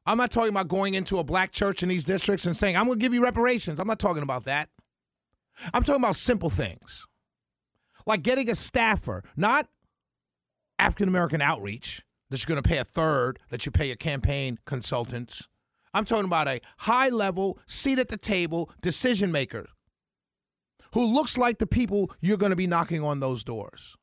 I'm 0.07 0.17
not 0.17 0.31
talking 0.31 0.49
about 0.49 0.69
going 0.69 0.95
into 0.95 1.19
a 1.19 1.25
black 1.25 1.53
church 1.53 1.83
in 1.83 1.91
these 1.91 2.05
districts 2.05 2.47
and 2.47 2.57
saying, 2.57 2.75
I'm 2.75 2.87
going 2.87 2.99
to 2.99 3.03
give 3.03 3.13
you 3.13 3.23
reparations. 3.23 3.79
I'm 3.79 3.87
not 3.87 3.99
talking 3.99 4.23
about 4.23 4.45
that. 4.45 4.71
I'm 5.75 5.85
talking 5.85 6.03
about 6.03 6.17
simple 6.17 6.49
things 6.49 7.07
like 8.07 8.23
getting 8.23 8.49
a 8.49 8.55
staffer, 8.55 9.25
not 9.37 9.69
African 10.79 11.09
American 11.09 11.43
outreach 11.43 12.03
that 12.31 12.41
you're 12.41 12.55
going 12.55 12.63
to 12.63 12.67
pay 12.67 12.79
a 12.79 12.85
third 12.85 13.41
that 13.51 13.67
you 13.67 13.73
pay 13.73 13.89
your 13.89 13.97
campaign 13.97 14.59
consultants 14.65 15.49
I'm 15.95 16.05
talking 16.05 16.27
about 16.27 16.49
a 16.49 16.61
high 16.79 17.09
level, 17.09 17.59
seat 17.67 17.99
at 17.99 18.09
the 18.09 18.17
table 18.17 18.71
decision 18.83 19.33
maker 19.33 19.69
who 20.93 21.05
looks 21.05 21.37
like 21.37 21.59
the 21.59 21.67
people 21.67 22.11
you're 22.21 22.37
going 22.37 22.51
to 22.51 22.57
be 22.57 22.67
knocking 22.67 23.05
on 23.05 23.21
those 23.21 23.45
doors. 23.45 23.97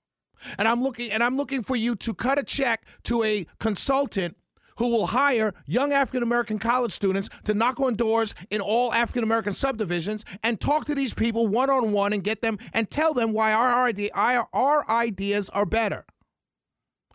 And 0.57 0.67
I'm 0.67 0.83
looking 0.83 1.11
and 1.11 1.23
I'm 1.23 1.37
looking 1.37 1.63
for 1.63 1.75
you 1.75 1.95
to 1.95 2.13
cut 2.13 2.37
a 2.37 2.43
check 2.43 2.85
to 3.03 3.23
a 3.23 3.45
consultant 3.59 4.37
who 4.77 4.89
will 4.89 5.07
hire 5.07 5.53
young 5.65 5.93
African 5.93 6.23
American 6.23 6.59
college 6.59 6.91
students 6.91 7.29
to 7.45 7.53
knock 7.53 7.79
on 7.79 7.95
doors 7.95 8.33
in 8.49 8.61
all 8.61 8.93
African 8.93 9.23
American 9.23 9.53
subdivisions 9.53 10.25
and 10.41 10.59
talk 10.59 10.85
to 10.85 10.95
these 10.95 11.13
people 11.13 11.47
one 11.47 11.69
on 11.69 11.91
one 11.91 12.13
and 12.13 12.23
get 12.23 12.41
them 12.41 12.57
and 12.73 12.89
tell 12.89 13.13
them 13.13 13.33
why 13.33 13.53
our, 13.53 13.85
idea, 13.85 14.09
our 14.13 14.89
ideas 14.89 15.49
are 15.49 15.65
better. 15.65 16.05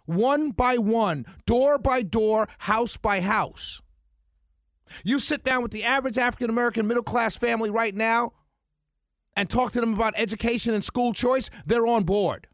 One 0.07 0.53
by 0.53 0.79
one, 0.79 1.27
door 1.47 1.79
by 1.79 2.03
door, 2.03 2.49
house 2.59 2.97
by 2.97 3.21
house. 3.21 3.83
You 5.05 5.19
sit 5.19 5.45
down 5.45 5.63
with 5.63 5.73
the 5.73 5.85
average 5.85 6.19
African 6.19 6.51
American 6.51 6.87
middle 6.87 7.03
class 7.03 7.37
family 7.37 7.71
right 7.71 7.95
now 7.95 8.33
and 9.37 9.49
talk 9.49 9.73
to 9.73 9.81
them 9.81 9.95
about 9.95 10.15
education 10.17 10.75
and 10.75 10.83
school 10.83 11.13
choice, 11.13 11.51
they're 11.65 11.87
on 11.87 12.05
board. 12.05 12.49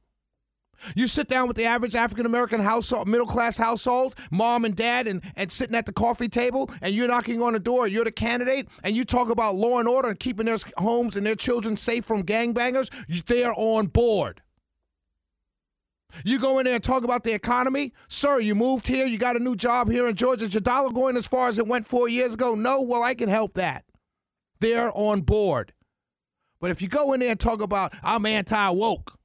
You 0.94 1.07
sit 1.07 1.29
down 1.29 1.49
with 1.49 1.57
the 1.57 1.64
average 1.64 1.94
African 1.94 2.27
American 2.27 2.61
household, 2.61 3.09
middle 3.09 3.27
class 3.27 3.57
household, 3.57 4.14
mom 4.31 4.64
and 4.64 4.77
dad, 4.77 5.07
and, 5.07 5.23
and 5.37 5.51
sitting 5.51 5.75
at 5.75 5.87
the 5.87 5.92
coffee 5.92 6.29
table, 6.29 6.70
and 6.83 6.94
you're 6.94 7.09
knocking 7.09 7.42
on 7.42 7.53
the 7.55 7.61
door, 7.61 7.87
you're 7.87 8.05
the 8.05 8.12
candidate, 8.12 8.68
and 8.83 8.97
you 8.97 9.05
talk 9.05 9.31
about 9.31 9.55
law 9.55 9.79
and 9.79 9.88
order 9.88 10.09
and 10.09 10.20
keeping 10.20 10.47
their 10.47 10.59
homes 10.77 11.16
and 11.16 11.27
their 11.27 11.37
children 11.37 11.77
safe 11.77 12.05
from 12.05 12.23
gangbangers, 12.23 12.90
they're 13.27 13.55
on 13.57 13.87
board. 13.87 14.42
You 16.24 16.38
go 16.38 16.59
in 16.59 16.64
there 16.64 16.74
and 16.74 16.85
talk 16.85 17.05
about 17.05 17.24
the 17.24 17.33
economy? 17.33 17.92
Sir, 18.09 18.40
you 18.40 18.55
moved 18.55 18.87
here, 18.87 19.07
you 19.07 19.18
got 19.18 19.37
a 19.37 19.40
new 19.40 19.57
job 19.57 19.90
here 19.90 20.07
in 20.07 20.14
Georgia. 20.14 20.44
Is 20.44 20.55
your 20.55 20.61
dollar 20.61 20.90
going 20.90 21.16
as 21.16 21.27
far 21.27 21.48
as 21.48 21.59
it 21.59 21.66
went 21.66 21.87
four 21.87 22.09
years 22.09 22.35
ago? 22.35 22.55
No, 22.55 22.81
well, 22.81 23.03
I 23.03 23.14
can 23.14 23.29
help 23.29 23.55
that. 23.55 23.85
They're 24.61 24.92
on 24.94 25.22
board. 25.22 25.72
But 26.61 26.70
if 26.70 26.81
you 26.81 26.88
go 26.88 27.12
in 27.12 27.20
there 27.20 27.31
and 27.31 27.40
talk 27.40 27.61
about, 27.61 27.92
I'm 28.03 28.24
anti 28.27 28.70
woke, 28.70 29.18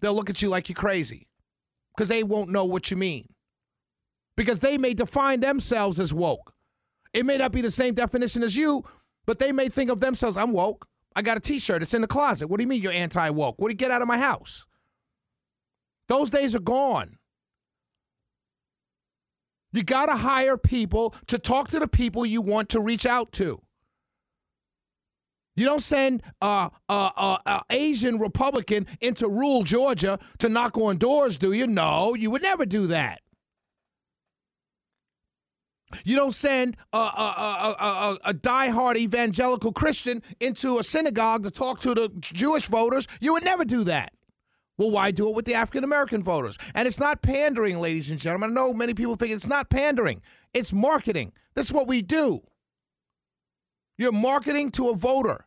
they'll 0.00 0.14
look 0.14 0.30
at 0.30 0.42
you 0.42 0.48
like 0.48 0.68
you're 0.68 0.76
crazy 0.76 1.28
because 1.94 2.08
they 2.08 2.22
won't 2.22 2.50
know 2.50 2.64
what 2.64 2.90
you 2.90 2.96
mean. 2.96 3.26
Because 4.36 4.58
they 4.58 4.76
may 4.76 4.92
define 4.92 5.40
themselves 5.40 5.98
as 5.98 6.12
woke. 6.12 6.52
It 7.14 7.24
may 7.24 7.38
not 7.38 7.52
be 7.52 7.62
the 7.62 7.70
same 7.70 7.94
definition 7.94 8.42
as 8.42 8.54
you, 8.54 8.84
but 9.24 9.38
they 9.38 9.50
may 9.50 9.68
think 9.70 9.90
of 9.90 10.00
themselves, 10.00 10.36
I'm 10.36 10.52
woke. 10.52 10.86
I 11.14 11.22
got 11.22 11.38
a 11.38 11.40
t 11.40 11.58
shirt, 11.58 11.82
it's 11.82 11.94
in 11.94 12.02
the 12.02 12.06
closet. 12.06 12.48
What 12.48 12.58
do 12.58 12.64
you 12.64 12.68
mean 12.68 12.82
you're 12.82 12.92
anti 12.92 13.30
woke? 13.30 13.54
What 13.58 13.68
do 13.68 13.72
you 13.72 13.78
get 13.78 13.90
out 13.90 14.02
of 14.02 14.08
my 14.08 14.18
house? 14.18 14.66
Those 16.08 16.30
days 16.30 16.54
are 16.54 16.60
gone. 16.60 17.18
You 19.72 19.82
got 19.82 20.06
to 20.06 20.16
hire 20.16 20.56
people 20.56 21.14
to 21.26 21.38
talk 21.38 21.68
to 21.68 21.78
the 21.78 21.88
people 21.88 22.24
you 22.24 22.40
want 22.40 22.68
to 22.70 22.80
reach 22.80 23.04
out 23.04 23.32
to. 23.32 23.60
You 25.56 25.64
don't 25.64 25.82
send 25.82 26.22
a 26.42 26.44
uh, 26.44 26.70
uh, 26.88 27.38
uh, 27.46 27.60
Asian 27.70 28.18
Republican 28.18 28.86
into 29.00 29.26
rural 29.26 29.62
Georgia 29.62 30.18
to 30.38 30.48
knock 30.48 30.76
on 30.76 30.98
doors, 30.98 31.38
do 31.38 31.52
you? 31.52 31.66
No, 31.66 32.14
you 32.14 32.30
would 32.30 32.42
never 32.42 32.66
do 32.66 32.86
that. 32.88 33.20
You 36.04 36.16
don't 36.16 36.34
send 36.34 36.76
a, 36.92 36.98
a, 36.98 37.76
a, 37.78 38.18
a, 38.30 38.34
diehard 38.34 38.96
evangelical 38.96 39.72
Christian 39.72 40.22
into 40.40 40.78
a 40.78 40.84
synagogue 40.84 41.44
to 41.44 41.50
talk 41.50 41.80
to 41.80 41.94
the 41.94 42.10
Jewish 42.18 42.66
voters. 42.66 43.06
You 43.20 43.32
would 43.34 43.44
never 43.44 43.64
do 43.64 43.84
that. 43.84 44.12
Well, 44.78 44.90
why 44.90 45.10
do 45.10 45.28
it 45.28 45.34
with 45.34 45.46
the 45.46 45.54
African 45.54 45.84
American 45.84 46.22
voters? 46.22 46.58
And 46.74 46.86
it's 46.86 46.98
not 46.98 47.22
pandering, 47.22 47.80
ladies 47.80 48.10
and 48.10 48.20
gentlemen. 48.20 48.50
I 48.50 48.54
know 48.54 48.74
many 48.74 48.94
people 48.94 49.16
think 49.16 49.32
it's 49.32 49.46
not 49.46 49.70
pandering, 49.70 50.22
it's 50.52 50.72
marketing. 50.72 51.32
This 51.54 51.66
is 51.66 51.72
what 51.72 51.88
we 51.88 52.02
do. 52.02 52.40
You're 53.98 54.12
marketing 54.12 54.70
to 54.72 54.90
a 54.90 54.94
voter, 54.94 55.46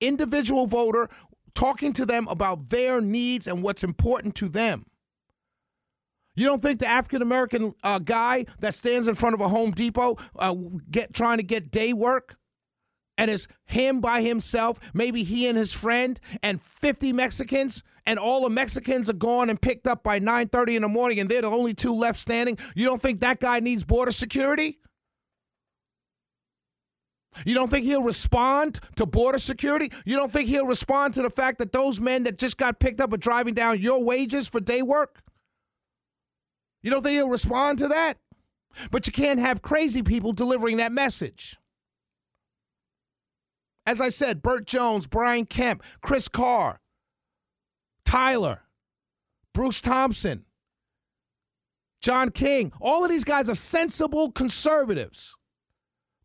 individual 0.00 0.66
voter, 0.66 1.08
talking 1.54 1.94
to 1.94 2.04
them 2.04 2.28
about 2.28 2.68
their 2.68 3.00
needs 3.00 3.46
and 3.46 3.62
what's 3.62 3.82
important 3.82 4.34
to 4.36 4.48
them. 4.48 4.84
You 6.36 6.46
don't 6.46 6.62
think 6.62 6.80
the 6.80 6.86
African 6.86 7.22
American 7.22 7.74
uh, 7.82 7.98
guy 7.98 8.44
that 8.60 8.74
stands 8.74 9.08
in 9.08 9.14
front 9.14 9.34
of 9.34 9.40
a 9.40 9.48
Home 9.48 9.70
Depot 9.72 10.18
uh, 10.38 10.54
get 10.90 11.14
trying 11.14 11.38
to 11.38 11.42
get 11.42 11.70
day 11.70 11.92
work 11.94 12.36
and 13.20 13.30
it's 13.30 13.46
him 13.66 14.00
by 14.00 14.22
himself, 14.22 14.78
maybe 14.94 15.24
he 15.24 15.46
and 15.46 15.58
his 15.58 15.74
friend 15.74 16.18
and 16.42 16.62
50 16.62 17.12
Mexicans 17.12 17.82
and 18.10 18.18
all 18.18 18.42
the 18.42 18.50
Mexicans 18.50 19.08
are 19.08 19.12
gone 19.12 19.48
and 19.48 19.62
picked 19.62 19.86
up 19.86 20.02
by 20.02 20.18
9:30 20.18 20.74
in 20.74 20.82
the 20.82 20.88
morning 20.88 21.20
and 21.20 21.30
they're 21.30 21.42
the 21.42 21.48
only 21.48 21.74
two 21.74 21.94
left 21.94 22.18
standing, 22.18 22.58
you 22.74 22.84
don't 22.84 23.00
think 23.00 23.20
that 23.20 23.38
guy 23.38 23.60
needs 23.60 23.84
border 23.84 24.10
security? 24.10 24.80
You 27.46 27.54
don't 27.54 27.70
think 27.70 27.84
he'll 27.84 28.02
respond 28.02 28.80
to 28.96 29.06
border 29.06 29.38
security? 29.38 29.92
You 30.04 30.16
don't 30.16 30.32
think 30.32 30.48
he'll 30.48 30.66
respond 30.66 31.14
to 31.14 31.22
the 31.22 31.30
fact 31.30 31.58
that 31.58 31.70
those 31.70 32.00
men 32.00 32.24
that 32.24 32.36
just 32.36 32.56
got 32.56 32.80
picked 32.80 33.00
up 33.00 33.12
are 33.12 33.16
driving 33.16 33.54
down 33.54 33.80
your 33.80 34.02
wages 34.02 34.48
for 34.48 34.58
day 34.58 34.82
work? 34.82 35.22
You 36.82 36.90
don't 36.90 37.04
think 37.04 37.14
he'll 37.14 37.28
respond 37.28 37.78
to 37.78 37.86
that? 37.86 38.18
But 38.90 39.06
you 39.06 39.12
can't 39.12 39.38
have 39.38 39.62
crazy 39.62 40.02
people 40.02 40.32
delivering 40.32 40.78
that 40.78 40.90
message. 40.90 41.58
As 43.86 44.00
I 44.00 44.08
said, 44.08 44.42
Burt 44.42 44.66
Jones, 44.66 45.06
Brian 45.06 45.46
Kemp, 45.46 45.84
Chris 46.02 46.26
Carr, 46.26 46.80
Tyler, 48.10 48.62
Bruce 49.54 49.80
Thompson, 49.80 50.44
John 52.02 52.30
King, 52.32 52.72
all 52.80 53.04
of 53.04 53.10
these 53.10 53.22
guys 53.22 53.48
are 53.48 53.54
sensible 53.54 54.32
conservatives. 54.32 55.36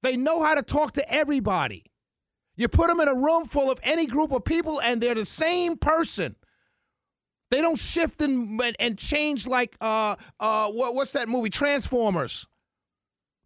They 0.02 0.18
know 0.18 0.44
how 0.44 0.56
to 0.56 0.64
talk 0.64 0.94
to 0.94 1.08
everybody. 1.14 1.84
You 2.56 2.70
put 2.70 2.88
them 2.88 3.02
in 3.02 3.08
a 3.08 3.14
room 3.14 3.46
full 3.46 3.70
of 3.70 3.80
any 3.84 4.08
group 4.08 4.32
of 4.32 4.44
people, 4.46 4.82
and 4.82 5.00
they're 5.00 5.14
the 5.14 5.26
same 5.28 5.78
person. 5.78 6.36
They 7.52 7.62
don't 7.62 7.78
shift 7.78 8.20
and, 8.20 8.60
and 8.80 8.98
change 8.98 9.46
like 9.46 9.78
uh 9.80 10.16
uh 10.40 10.72
what, 10.72 10.96
what's 10.96 11.12
that 11.12 11.30
movie 11.30 11.52
Transformers. 11.52 12.48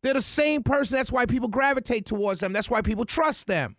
They're 0.02 0.14
the 0.14 0.22
same 0.22 0.64
person. 0.64 0.96
That's 0.98 1.12
why 1.12 1.26
people 1.26 1.50
gravitate 1.50 2.06
towards 2.06 2.40
them. 2.40 2.54
That's 2.54 2.70
why 2.70 2.84
people 2.84 3.04
trust 3.04 3.48
them. 3.48 3.76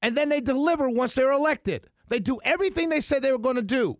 And 0.00 0.16
then 0.16 0.28
they 0.28 0.40
deliver 0.40 0.88
once 0.88 1.16
they're 1.16 1.32
elected. 1.32 1.88
They 2.08 2.20
do 2.20 2.38
everything 2.44 2.88
they 2.88 3.00
said 3.00 3.22
they 3.22 3.32
were 3.32 3.38
going 3.38 3.56
to 3.56 3.62
do. 3.62 3.98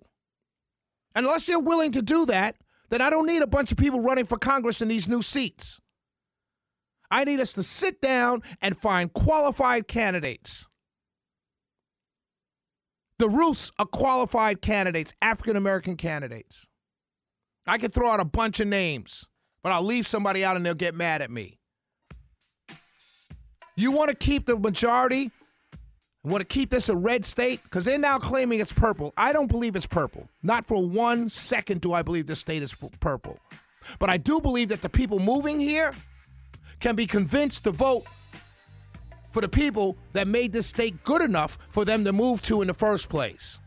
Unless 1.15 1.49
you're 1.49 1.61
willing 1.61 1.93
to 1.93 2.03
do 2.03 2.27
that, 2.27 2.57
then 2.91 3.01
I 3.01 3.11
don't 3.11 3.27
need 3.27 3.43
a 3.43 3.47
bunch 3.47 3.73
of 3.73 3.79
people 3.79 4.01
running 4.01 4.27
for 4.27 4.39
Congress 4.39 4.81
in 4.81 4.89
these 4.89 5.09
new 5.09 5.23
seats. 5.23 5.81
I 7.11 7.25
need 7.25 7.41
us 7.41 7.53
to 7.55 7.63
sit 7.63 8.01
down 8.01 8.43
and 8.61 8.77
find 8.77 9.13
qualified 9.13 9.89
candidates. 9.89 10.69
The 13.19 13.29
Ruths 13.29 13.73
are 13.79 13.87
qualified 13.87 14.61
candidates, 14.61 15.15
African 15.23 15.57
American 15.57 15.97
candidates. 15.97 16.67
I 17.67 17.79
could 17.79 17.93
throw 17.93 18.11
out 18.11 18.21
a 18.21 18.25
bunch 18.25 18.61
of 18.61 18.69
names, 18.69 19.27
but 19.63 19.73
I'll 19.73 19.83
leave 19.83 20.07
somebody 20.07 20.45
out 20.45 20.57
and 20.57 20.65
they'll 20.65 20.75
get 20.75 20.95
mad 20.95 21.23
at 21.23 21.31
me. 21.31 21.59
You 23.75 23.91
want 23.91 24.11
to 24.11 24.17
keep 24.17 24.47
the 24.47 24.57
majority 24.57 25.31
want 26.31 26.41
to 26.41 26.47
keep 26.47 26.71
this 26.71 26.89
a 26.89 26.97
red 26.97 27.25
state 27.25 27.63
because 27.63 27.85
they're 27.85 27.99
now 27.99 28.19
claiming 28.19 28.61
it's 28.61 28.73
purple. 28.73 29.13
I 29.17 29.33
don't 29.33 29.47
believe 29.47 29.77
it's 29.77 29.87
purple. 29.87 30.29
Not 30.43 30.67
for 30.67 30.87
one 30.87 31.29
second 31.29 31.81
do 31.81 31.93
I 31.93 32.03
believe 32.03 32.27
this 32.27 32.41
state 32.41 32.63
is 32.63 32.75
purple. 33.01 33.39
But 33.99 34.11
I 34.11 34.17
do 34.17 34.41
believe 34.41 34.69
that 34.71 34.83
the 34.83 34.89
people 34.89 35.19
moving 35.19 35.61
here 35.61 35.95
can 36.81 36.97
be 36.97 37.07
convinced 37.07 37.65
to 37.65 37.71
vote 37.71 38.05
for 39.31 39.41
the 39.41 39.49
people 39.49 39.97
that 40.15 40.27
made 40.27 40.53
this 40.53 40.67
state 40.67 41.05
good 41.05 41.23
enough 41.23 41.59
for 41.71 41.85
them 41.85 42.05
to 42.05 42.13
move 42.13 42.43
to 42.43 42.63
in 42.63 42.69
the 42.69 42.75
first 42.75 43.09
place. 43.09 43.61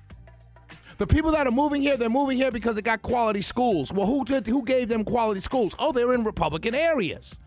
The 0.98 1.08
people 1.08 1.32
that 1.32 1.48
are 1.48 1.52
moving 1.52 1.82
here, 1.82 1.95
they're 1.95 2.10
moving 2.10 2.38
here 2.38 2.52
because 2.52 2.76
they 2.76 2.82
got 2.82 3.02
quality 3.02 3.41
schools. 3.41 3.93
Well, 3.93 4.06
who 4.06 4.26
did 4.26 4.48
who 4.48 4.63
gave 4.63 4.89
them 4.89 5.06
quality 5.06 5.39
schools? 5.39 5.74
Oh, 5.80 5.93
they're 5.93 6.13
in 6.13 6.26
Republican 6.26 6.76
areas. 6.76 7.38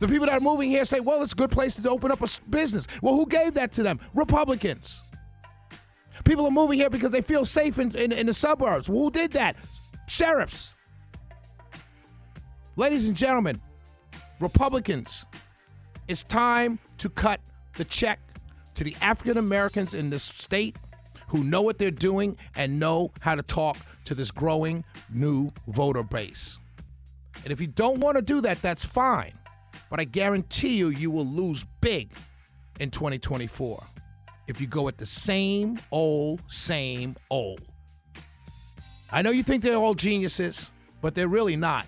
The 0.00 0.06
people 0.08 0.26
that 0.26 0.34
are 0.34 0.40
moving 0.40 0.70
here 0.70 0.84
say, 0.84 1.00
well, 1.00 1.22
it's 1.22 1.32
a 1.32 1.36
good 1.36 1.50
place 1.50 1.76
to 1.76 1.90
open 1.90 2.12
up 2.12 2.22
a 2.22 2.28
business. 2.48 2.86
Well, 3.02 3.14
who 3.14 3.26
gave 3.26 3.54
that 3.54 3.72
to 3.72 3.82
them? 3.82 3.98
Republicans. 4.14 5.02
People 6.24 6.46
are 6.46 6.50
moving 6.50 6.78
here 6.78 6.90
because 6.90 7.12
they 7.12 7.22
feel 7.22 7.44
safe 7.44 7.78
in, 7.78 7.94
in, 7.96 8.12
in 8.12 8.26
the 8.26 8.32
suburbs. 8.32 8.88
Well, 8.88 9.04
who 9.04 9.10
did 9.10 9.32
that? 9.32 9.56
Sheriffs. 10.06 10.76
Ladies 12.76 13.08
and 13.08 13.16
gentlemen, 13.16 13.60
Republicans, 14.40 15.26
it's 16.06 16.22
time 16.22 16.78
to 16.98 17.08
cut 17.08 17.40
the 17.76 17.84
check 17.84 18.20
to 18.74 18.84
the 18.84 18.96
African 19.00 19.36
Americans 19.36 19.94
in 19.94 20.10
this 20.10 20.22
state 20.22 20.76
who 21.28 21.42
know 21.44 21.62
what 21.62 21.78
they're 21.78 21.90
doing 21.90 22.36
and 22.54 22.78
know 22.78 23.10
how 23.20 23.34
to 23.34 23.42
talk 23.42 23.76
to 24.04 24.14
this 24.14 24.30
growing 24.30 24.84
new 25.10 25.50
voter 25.66 26.02
base. 26.02 26.58
And 27.42 27.52
if 27.52 27.60
you 27.60 27.66
don't 27.66 28.00
want 28.00 28.16
to 28.16 28.22
do 28.22 28.40
that, 28.42 28.62
that's 28.62 28.84
fine. 28.84 29.32
But 29.90 30.00
I 30.00 30.04
guarantee 30.04 30.76
you, 30.76 30.88
you 30.88 31.10
will 31.10 31.26
lose 31.26 31.64
big 31.80 32.12
in 32.80 32.90
2024 32.90 33.84
if 34.46 34.60
you 34.60 34.66
go 34.66 34.88
at 34.88 34.98
the 34.98 35.06
same 35.06 35.78
old, 35.90 36.42
same 36.46 37.16
old. 37.30 37.60
I 39.10 39.22
know 39.22 39.30
you 39.30 39.42
think 39.42 39.62
they're 39.62 39.76
all 39.76 39.94
geniuses, 39.94 40.70
but 41.00 41.14
they're 41.14 41.28
really 41.28 41.56
not 41.56 41.86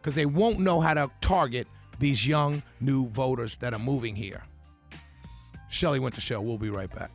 because 0.00 0.14
they 0.14 0.26
won't 0.26 0.58
know 0.58 0.80
how 0.80 0.94
to 0.94 1.10
target 1.20 1.66
these 1.98 2.26
young 2.26 2.62
new 2.80 3.06
voters 3.06 3.56
that 3.58 3.72
are 3.72 3.78
moving 3.78 4.16
here. 4.16 4.42
Shelley 5.68 6.00
Wynter 6.00 6.20
Show. 6.20 6.40
We'll 6.40 6.58
be 6.58 6.70
right 6.70 6.92
back. 6.94 7.10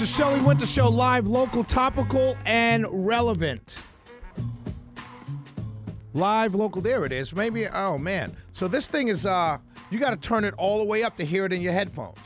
It's 0.00 0.16
the 0.16 0.16
Shelley 0.16 0.40
Wynter 0.40 0.64
Show 0.64 0.88
live, 0.88 1.26
local, 1.26 1.62
topical, 1.62 2.34
and 2.46 2.86
relevant. 2.90 3.82
Live, 6.14 6.54
local. 6.54 6.80
There 6.80 7.04
it 7.04 7.12
is. 7.12 7.34
Maybe. 7.34 7.66
Oh 7.66 7.98
man. 7.98 8.34
So 8.50 8.66
this 8.66 8.88
thing 8.88 9.08
is. 9.08 9.26
uh 9.26 9.58
You 9.90 9.98
got 9.98 10.10
to 10.10 10.16
turn 10.16 10.44
it 10.44 10.54
all 10.56 10.78
the 10.78 10.86
way 10.86 11.02
up 11.02 11.18
to 11.18 11.26
hear 11.26 11.44
it 11.44 11.52
in 11.52 11.60
your 11.60 11.74
headphones. 11.74 12.16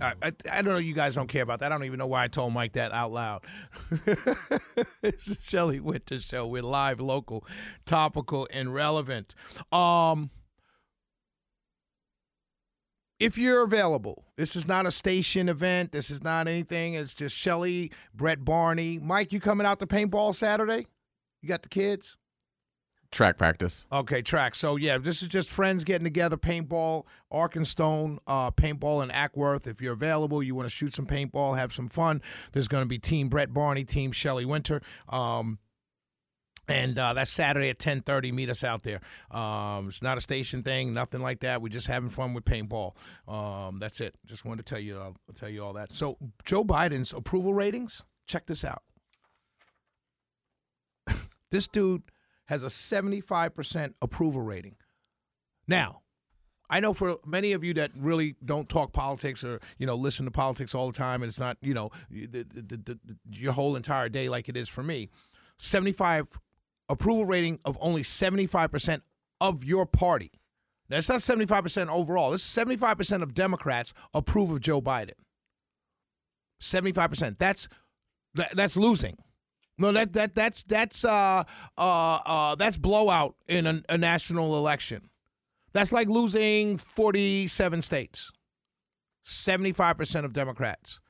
I, 0.00 0.14
I, 0.22 0.32
I, 0.50 0.62
don't 0.62 0.72
know. 0.72 0.78
You 0.78 0.94
guys 0.94 1.14
don't 1.14 1.26
care 1.26 1.42
about 1.42 1.60
that. 1.60 1.72
I 1.72 1.74
don't 1.76 1.84
even 1.84 1.98
know 1.98 2.06
why 2.06 2.24
I 2.24 2.28
told 2.28 2.54
Mike 2.54 2.72
that 2.72 2.90
out 2.90 3.12
loud. 3.12 3.44
it's 5.02 5.26
the 5.26 5.36
Shelley 5.42 5.78
Wynter 5.78 6.20
Show. 6.20 6.46
We're 6.46 6.62
live, 6.62 7.02
local, 7.02 7.44
topical, 7.84 8.48
and 8.50 8.72
relevant. 8.72 9.34
Um, 9.70 10.30
if 13.20 13.38
you're 13.38 13.62
available, 13.62 14.24
this 14.36 14.56
is 14.56 14.66
not 14.66 14.86
a 14.86 14.90
station 14.90 15.48
event. 15.48 15.92
This 15.92 16.10
is 16.10 16.22
not 16.24 16.48
anything. 16.48 16.94
It's 16.94 17.14
just 17.14 17.36
Shelley, 17.36 17.92
Brett 18.14 18.44
Barney. 18.44 18.98
Mike, 18.98 19.32
you 19.32 19.40
coming 19.40 19.66
out 19.66 19.78
to 19.78 19.86
paintball 19.86 20.34
Saturday? 20.34 20.86
You 21.42 21.48
got 21.48 21.62
the 21.62 21.68
kids? 21.68 22.16
track 23.10 23.36
practice. 23.36 23.86
Okay, 23.92 24.22
track. 24.22 24.54
So 24.54 24.76
yeah, 24.76 24.98
this 24.98 25.22
is 25.22 25.28
just 25.28 25.50
friends 25.50 25.84
getting 25.84 26.04
together, 26.04 26.36
paintball, 26.36 27.06
Arkenstone, 27.32 28.18
uh, 28.26 28.50
paintball 28.50 29.02
in 29.02 29.10
Acworth. 29.10 29.66
If 29.66 29.80
you're 29.80 29.92
available, 29.92 30.42
you 30.42 30.54
want 30.54 30.66
to 30.66 30.70
shoot 30.70 30.94
some 30.94 31.06
paintball, 31.06 31.58
have 31.58 31.72
some 31.72 31.88
fun. 31.88 32.22
There's 32.52 32.68
going 32.68 32.82
to 32.82 32.88
be 32.88 32.98
Team 32.98 33.28
Brett 33.28 33.52
Barney, 33.52 33.84
Team 33.84 34.12
Shelley 34.12 34.44
Wynter. 34.44 34.80
Um, 35.08 35.58
and 36.70 36.98
uh, 36.98 37.12
that's 37.12 37.30
Saturday 37.30 37.68
at 37.68 37.78
10:30. 37.78 38.32
Meet 38.32 38.50
us 38.50 38.64
out 38.64 38.82
there. 38.82 39.00
Um, 39.30 39.88
it's 39.88 40.02
not 40.02 40.16
a 40.16 40.20
station 40.20 40.62
thing, 40.62 40.94
nothing 40.94 41.20
like 41.20 41.40
that. 41.40 41.60
We're 41.60 41.68
just 41.68 41.86
having 41.86 42.10
fun 42.10 42.34
with 42.34 42.44
paintball. 42.44 42.94
Um, 43.28 43.78
that's 43.78 44.00
it. 44.00 44.14
Just 44.26 44.44
wanted 44.44 44.64
to 44.66 44.74
tell 44.74 44.80
you, 44.80 44.98
I'll 44.98 45.16
tell 45.34 45.48
you 45.48 45.64
all 45.64 45.72
that. 45.74 45.92
So 45.92 46.16
Joe 46.44 46.64
Biden's 46.64 47.12
approval 47.12 47.54
ratings. 47.54 48.02
Check 48.26 48.46
this 48.46 48.64
out. 48.64 48.82
this 51.50 51.66
dude 51.66 52.02
has 52.46 52.62
a 52.62 52.66
75% 52.66 53.94
approval 54.02 54.42
rating. 54.42 54.76
Now, 55.66 56.02
I 56.68 56.80
know 56.80 56.94
for 56.94 57.16
many 57.26 57.52
of 57.52 57.64
you 57.64 57.74
that 57.74 57.90
really 57.96 58.36
don't 58.44 58.68
talk 58.68 58.92
politics 58.92 59.42
or 59.42 59.60
you 59.78 59.86
know 59.86 59.96
listen 59.96 60.24
to 60.24 60.30
politics 60.30 60.74
all 60.74 60.86
the 60.86 60.92
time, 60.92 61.22
and 61.22 61.28
it's 61.28 61.40
not 61.40 61.58
you 61.60 61.74
know 61.74 61.90
the, 62.10 62.26
the, 62.44 62.76
the, 62.76 62.98
your 63.32 63.52
whole 63.52 63.74
entire 63.74 64.08
day 64.08 64.28
like 64.28 64.48
it 64.48 64.56
is 64.56 64.68
for 64.68 64.82
me. 64.84 65.08
75 65.58 66.28
approval 66.90 67.24
rating 67.24 67.60
of 67.64 67.78
only 67.80 68.02
75% 68.02 69.00
of 69.40 69.64
your 69.64 69.86
party. 69.86 70.32
That's 70.88 71.08
not 71.08 71.20
75% 71.20 71.88
overall. 71.88 72.32
This 72.32 72.42
is 72.44 72.66
75% 72.66 73.22
of 73.22 73.34
Democrats 73.34 73.94
approve 74.12 74.50
of 74.50 74.60
Joe 74.60 74.82
Biden. 74.82 75.12
75%. 76.60 77.38
That's 77.38 77.68
that, 78.34 78.54
that's 78.54 78.76
losing. 78.76 79.16
No, 79.78 79.92
that 79.92 80.12
that 80.12 80.34
that's 80.34 80.62
that's 80.64 81.06
uh 81.06 81.44
uh 81.78 81.80
uh 81.80 82.54
that's 82.54 82.76
blowout 82.76 83.34
in 83.48 83.66
a, 83.66 83.82
a 83.88 83.96
national 83.96 84.56
election. 84.58 85.08
That's 85.72 85.90
like 85.90 86.08
losing 86.08 86.76
47 86.76 87.80
states. 87.80 88.30
75% 89.26 90.24
of 90.24 90.32
Democrats. 90.32 91.00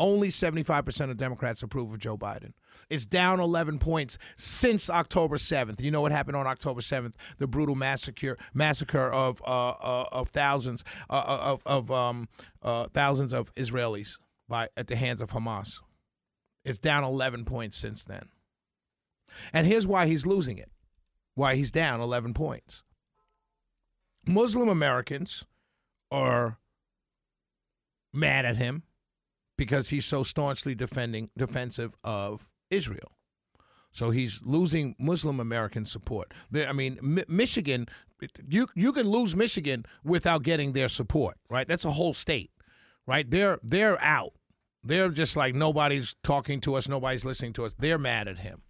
Only 0.00 0.28
75% 0.28 1.10
of 1.10 1.18
Democrats 1.18 1.62
approve 1.62 1.92
of 1.92 1.98
Joe 1.98 2.16
Biden. 2.16 2.54
It's 2.88 3.04
down 3.04 3.38
11 3.38 3.78
points 3.78 4.16
since 4.34 4.88
October 4.88 5.36
7th. 5.36 5.82
You 5.82 5.90
know 5.90 6.00
what 6.00 6.10
happened 6.10 6.38
on 6.38 6.46
October 6.46 6.80
7th? 6.80 7.12
The 7.36 7.46
brutal 7.46 7.74
massacre 7.74 8.38
massacre 8.54 9.10
of 9.10 9.42
uh, 9.46 9.70
uh 9.70 10.08
of 10.10 10.30
thousands 10.30 10.84
uh, 11.10 11.12
uh 11.12 11.38
of 11.42 11.62
of 11.66 11.90
um 11.90 12.30
uh 12.62 12.86
thousands 12.94 13.34
of 13.34 13.52
Israelis 13.56 14.16
by 14.48 14.70
at 14.74 14.86
the 14.86 14.96
hands 14.96 15.20
of 15.20 15.32
Hamas. 15.32 15.80
It's 16.64 16.78
down 16.78 17.04
11 17.04 17.44
points 17.44 17.76
since 17.76 18.02
then. 18.02 18.30
And 19.52 19.66
here's 19.66 19.86
why 19.86 20.06
he's 20.06 20.24
losing 20.24 20.56
it, 20.56 20.70
why 21.34 21.56
he's 21.56 21.70
down 21.70 22.00
11 22.00 22.32
points. 22.32 22.82
Muslim 24.26 24.70
Americans 24.70 25.44
are 26.10 26.58
mad 28.14 28.46
at 28.46 28.56
him 28.56 28.82
because 29.60 29.90
he's 29.90 30.06
so 30.06 30.22
staunchly 30.22 30.74
defending 30.74 31.28
defensive 31.36 31.94
of 32.02 32.48
Israel. 32.70 33.12
So 33.92 34.08
he's 34.08 34.40
losing 34.42 34.96
Muslim 34.98 35.38
American 35.38 35.84
support. 35.84 36.32
I 36.54 36.72
mean, 36.72 36.96
M- 37.02 37.24
Michigan, 37.28 37.86
you 38.48 38.68
you 38.74 38.90
can 38.90 39.06
lose 39.06 39.36
Michigan 39.36 39.84
without 40.02 40.44
getting 40.44 40.72
their 40.72 40.88
support, 40.88 41.36
right? 41.50 41.68
That's 41.68 41.84
a 41.84 41.90
whole 41.90 42.14
state, 42.14 42.50
right? 43.06 43.30
They're 43.30 43.58
they're 43.62 44.00
out. 44.00 44.32
They're 44.82 45.10
just 45.10 45.36
like 45.36 45.54
nobody's 45.54 46.16
talking 46.22 46.62
to 46.62 46.74
us, 46.74 46.88
nobody's 46.88 47.26
listening 47.26 47.52
to 47.54 47.66
us. 47.66 47.74
They're 47.78 47.98
mad 47.98 48.28
at 48.28 48.38
him. 48.38 48.62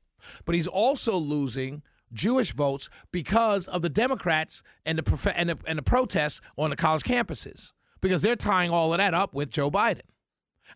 But 0.45 0.57
he's 0.57 0.67
also 0.67 1.17
losing 1.17 1.83
Jewish 2.13 2.51
votes 2.51 2.91
because 3.13 3.69
of 3.69 3.83
the 3.83 3.89
Democrats 3.89 4.65
and 4.85 4.99
the, 4.99 5.05
prof- 5.05 5.37
and 5.37 5.51
the 5.51 5.59
and 5.69 5.79
the 5.79 5.85
protests 5.85 6.41
on 6.59 6.71
the 6.71 6.77
college 6.77 7.05
campuses 7.05 7.71
because 8.01 8.23
they're 8.23 8.35
tying 8.35 8.73
all 8.73 8.93
of 8.93 8.99
that 8.99 9.15
up 9.15 9.35
with 9.35 9.51
Joe 9.51 9.71
Biden. 9.71 10.01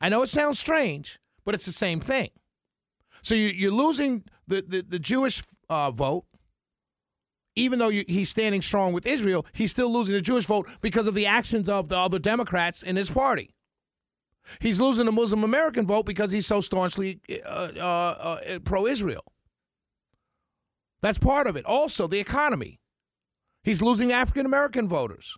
I 0.00 0.09
know 0.09 0.22
it 0.22 0.28
sounds 0.28 0.59
strange, 0.59 1.18
but 1.44 1.54
it's 1.54 1.66
the 1.66 1.72
same 1.72 2.00
thing. 2.00 2.30
So 3.22 3.35
you, 3.35 3.68
are 3.68 3.72
losing 3.72 4.24
the, 4.46 4.62
the, 4.66 4.83
the 4.83 4.98
Jewish 4.98 5.42
uh, 5.68 5.90
vote, 5.90 6.24
even 7.57 7.78
though 7.78 7.88
you, 7.88 8.04
he's 8.07 8.28
standing 8.28 8.62
strong 8.62 8.92
with 8.92 9.07
Israel, 9.07 9.46
he's 9.52 9.70
still 9.70 9.90
losing 9.90 10.14
the 10.14 10.20
Jewish 10.20 10.44
vote 10.44 10.68
because 10.80 11.07
of 11.07 11.14
the 11.14 11.26
actions 11.26 11.68
of 11.68 11.88
the 11.88 11.96
other 11.96 12.18
Democrats 12.18 12.83
in 12.83 12.96
his 12.96 13.11
party. 13.11 13.54
He's 14.61 14.80
losing 14.80 15.07
the 15.07 15.12
Muslim 15.12 15.42
American 15.42 15.87
vote 15.87 16.04
because 16.04 16.33
he's 16.33 16.46
so 16.46 16.61
staunchly 16.61 17.20
uh, 17.46 17.70
uh, 17.76 17.80
uh 17.80 18.59
pro 18.64 18.87
Israel. 18.87 19.24
That's 21.00 21.18
part 21.18 21.46
of 21.46 21.57
it. 21.57 21.64
Also, 21.64 22.07
the 22.07 22.18
economy. 22.18 22.80
He's 23.62 23.80
losing 23.80 24.12
African 24.12 24.44
American 24.44 24.88
voters. 24.88 25.35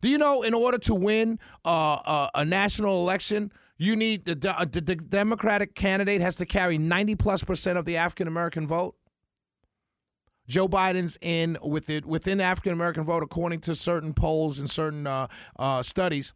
Do 0.00 0.08
you 0.08 0.18
know 0.18 0.42
in 0.42 0.54
order 0.54 0.78
to 0.78 0.94
win 0.94 1.38
uh, 1.64 1.98
uh, 2.04 2.28
a 2.34 2.44
national 2.44 3.00
election, 3.02 3.52
you 3.76 3.96
need 3.96 4.24
the, 4.24 4.34
the, 4.34 4.80
the 4.80 4.96
Democratic 4.96 5.74
candidate 5.74 6.20
has 6.20 6.36
to 6.36 6.46
carry 6.46 6.78
90 6.78 7.16
plus 7.16 7.42
percent 7.42 7.78
of 7.78 7.84
the 7.84 7.96
African 7.96 8.28
American 8.28 8.66
vote? 8.66 8.96
Joe 10.46 10.68
Biden's 10.68 11.18
in 11.20 11.56
with 11.62 11.88
it 11.88 12.04
within 12.04 12.40
African 12.40 12.72
American 12.72 13.04
vote, 13.04 13.22
according 13.22 13.60
to 13.60 13.74
certain 13.74 14.12
polls 14.12 14.58
and 14.58 14.70
certain 14.70 15.06
uh, 15.06 15.26
uh, 15.58 15.82
studies. 15.82 16.34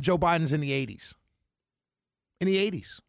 Joe 0.00 0.18
Biden's 0.18 0.52
in 0.52 0.60
the 0.60 0.70
80s. 0.70 1.14
In 2.40 2.46
the 2.46 2.70
80s. 2.70 3.00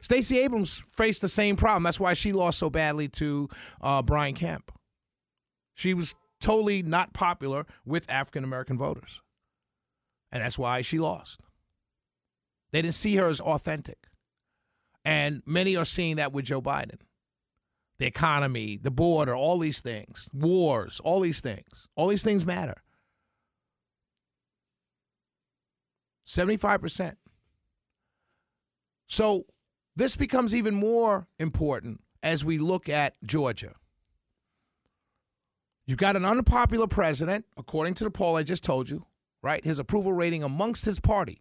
Stacey 0.00 0.38
Abrams 0.40 0.82
faced 0.88 1.22
the 1.22 1.28
same 1.28 1.56
problem. 1.56 1.84
That's 1.84 2.00
why 2.00 2.12
she 2.12 2.32
lost 2.32 2.58
so 2.58 2.68
badly 2.68 3.08
to 3.10 3.48
uh, 3.80 4.02
Brian 4.02 4.34
Kemp. 4.34 4.72
She 5.74 5.94
was 5.94 6.14
totally 6.40 6.82
not 6.82 7.12
popular 7.12 7.66
with 7.84 8.08
African 8.10 8.44
American 8.44 8.76
voters. 8.76 9.20
And 10.32 10.42
that's 10.42 10.58
why 10.58 10.82
she 10.82 10.98
lost. 10.98 11.40
They 12.76 12.82
didn't 12.82 12.94
see 12.96 13.16
her 13.16 13.26
as 13.26 13.40
authentic. 13.40 13.96
And 15.02 15.42
many 15.46 15.76
are 15.76 15.86
seeing 15.86 16.16
that 16.16 16.34
with 16.34 16.44
Joe 16.44 16.60
Biden. 16.60 16.98
the 17.98 18.04
economy, 18.04 18.78
the 18.82 18.90
border, 18.90 19.34
all 19.34 19.58
these 19.58 19.80
things, 19.80 20.28
wars, 20.34 21.00
all 21.02 21.20
these 21.20 21.40
things. 21.40 21.88
All 21.96 22.08
these 22.08 22.22
things 22.22 22.44
matter. 22.44 22.82
75%. 26.26 27.14
So 29.06 29.46
this 29.94 30.14
becomes 30.14 30.54
even 30.54 30.74
more 30.74 31.28
important 31.38 32.02
as 32.22 32.44
we 32.44 32.58
look 32.58 32.90
at 32.90 33.14
Georgia. 33.24 33.72
You've 35.86 35.96
got 35.96 36.14
an 36.14 36.26
unpopular 36.26 36.88
president, 36.88 37.46
according 37.56 37.94
to 37.94 38.04
the 38.04 38.10
poll 38.10 38.36
I 38.36 38.42
just 38.42 38.62
told 38.62 38.90
you, 38.90 39.06
right? 39.42 39.64
His 39.64 39.78
approval 39.78 40.12
rating 40.12 40.42
amongst 40.42 40.84
his 40.84 41.00
party 41.00 41.40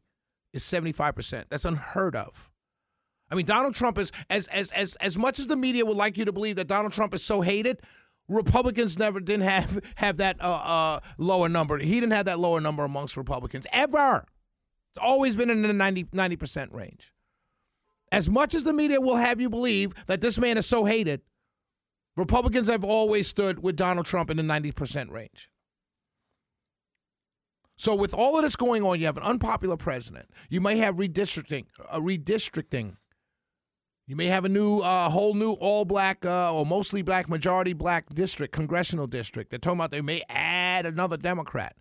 is 0.55 0.63
75%. 0.63 1.45
That's 1.49 1.65
unheard 1.65 2.15
of. 2.15 2.49
I 3.29 3.35
mean, 3.35 3.45
Donald 3.45 3.75
Trump 3.75 3.97
is 3.97 4.11
as 4.29 4.47
as 4.49 4.71
as 4.71 4.95
as 4.97 5.17
much 5.17 5.39
as 5.39 5.47
the 5.47 5.55
media 5.55 5.85
would 5.85 5.97
like 5.97 6.17
you 6.17 6.25
to 6.25 6.31
believe 6.31 6.57
that 6.57 6.67
Donald 6.67 6.93
Trump 6.93 7.13
is 7.13 7.23
so 7.23 7.41
hated. 7.41 7.81
Republicans 8.27 8.97
never 8.97 9.19
didn't 9.19 9.43
have 9.43 9.83
have 9.95 10.17
that 10.17 10.37
uh, 10.41 10.45
uh, 10.45 10.99
lower 11.17 11.49
number. 11.49 11.77
He 11.79 11.99
didn't 11.99 12.13
have 12.13 12.25
that 12.25 12.39
lower 12.39 12.61
number 12.61 12.83
amongst 12.83 13.17
Republicans 13.17 13.65
ever. 13.71 14.25
It's 14.91 15.03
always 15.03 15.35
been 15.35 15.49
in 15.49 15.63
the 15.63 15.73
90 15.73 16.35
percent 16.35 16.71
range. 16.71 17.11
As 18.11 18.29
much 18.29 18.53
as 18.53 18.63
the 18.63 18.73
media 18.73 19.01
will 19.01 19.17
have 19.17 19.41
you 19.41 19.49
believe 19.49 19.93
that 20.05 20.21
this 20.21 20.37
man 20.37 20.57
is 20.57 20.65
so 20.65 20.85
hated, 20.85 21.21
Republicans 22.15 22.69
have 22.69 22.83
always 22.83 23.27
stood 23.27 23.61
with 23.61 23.75
Donald 23.75 24.05
Trump 24.05 24.29
in 24.29 24.37
the 24.37 24.43
90% 24.43 25.11
range. 25.11 25.49
So, 27.77 27.93
with 27.93 28.13
all 28.13 28.37
of 28.37 28.43
this 28.43 28.55
going 28.55 28.83
on, 28.83 28.99
you 28.99 29.05
have 29.05 29.17
an 29.17 29.23
unpopular 29.23 29.77
president. 29.77 30.29
You 30.49 30.61
may 30.61 30.77
have 30.77 30.95
redistricting, 30.95 31.65
a 31.91 31.99
redistricting. 31.99 32.95
You 34.07 34.15
may 34.15 34.27
have 34.27 34.45
a 34.45 34.49
new, 34.49 34.79
uh, 34.79 35.09
whole 35.09 35.33
new 35.33 35.53
all 35.53 35.83
black 35.83 36.25
uh, 36.25 36.53
or 36.53 36.65
mostly 36.65 37.01
black, 37.01 37.27
majority 37.27 37.73
black 37.73 38.13
district, 38.13 38.53
congressional 38.53 39.07
district. 39.07 39.49
They're 39.49 39.59
talking 39.59 39.79
about 39.79 39.91
they 39.91 40.01
may 40.01 40.21
add 40.29 40.85
another 40.85 41.17
Democrat. 41.17 41.75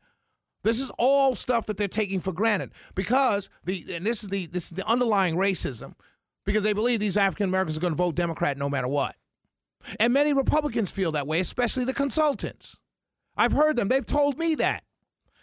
This 0.64 0.80
is 0.80 0.90
all 0.98 1.36
stuff 1.36 1.66
that 1.66 1.76
they're 1.76 1.86
taking 1.86 2.20
for 2.20 2.32
granted 2.32 2.72
because 2.94 3.50
the 3.64 3.84
and 3.94 4.06
this 4.06 4.22
is 4.22 4.30
the 4.30 4.46
this 4.46 4.64
is 4.64 4.70
the 4.70 4.86
underlying 4.86 5.36
racism 5.36 5.94
because 6.46 6.64
they 6.64 6.72
believe 6.72 7.00
these 7.00 7.18
African 7.18 7.50
Americans 7.50 7.76
are 7.76 7.82
going 7.82 7.92
to 7.92 7.96
vote 7.98 8.14
Democrat 8.14 8.56
no 8.56 8.70
matter 8.70 8.88
what. 8.88 9.14
And 10.00 10.14
many 10.14 10.32
Republicans 10.32 10.90
feel 10.90 11.12
that 11.12 11.26
way, 11.26 11.40
especially 11.40 11.84
the 11.84 11.92
consultants. 11.92 12.80
I've 13.36 13.52
heard 13.52 13.76
them. 13.76 13.88
They've 13.88 14.04
told 14.04 14.38
me 14.38 14.54
that. 14.54 14.84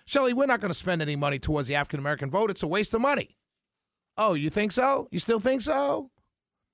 Shelley, 0.06 0.34
we're 0.34 0.46
not 0.46 0.60
going 0.60 0.72
to 0.72 0.78
spend 0.78 1.02
any 1.02 1.16
money 1.16 1.40
towards 1.40 1.68
the 1.68 1.76
African 1.76 2.00
American 2.00 2.30
vote. 2.30 2.50
It's 2.50 2.64
a 2.64 2.68
waste 2.68 2.94
of 2.94 3.02
money. 3.02 3.38
Oh, 4.18 4.34
you 4.34 4.50
think 4.50 4.72
so? 4.72 5.08
You 5.12 5.20
still 5.20 5.40
think 5.40 5.62
so? 5.62 6.12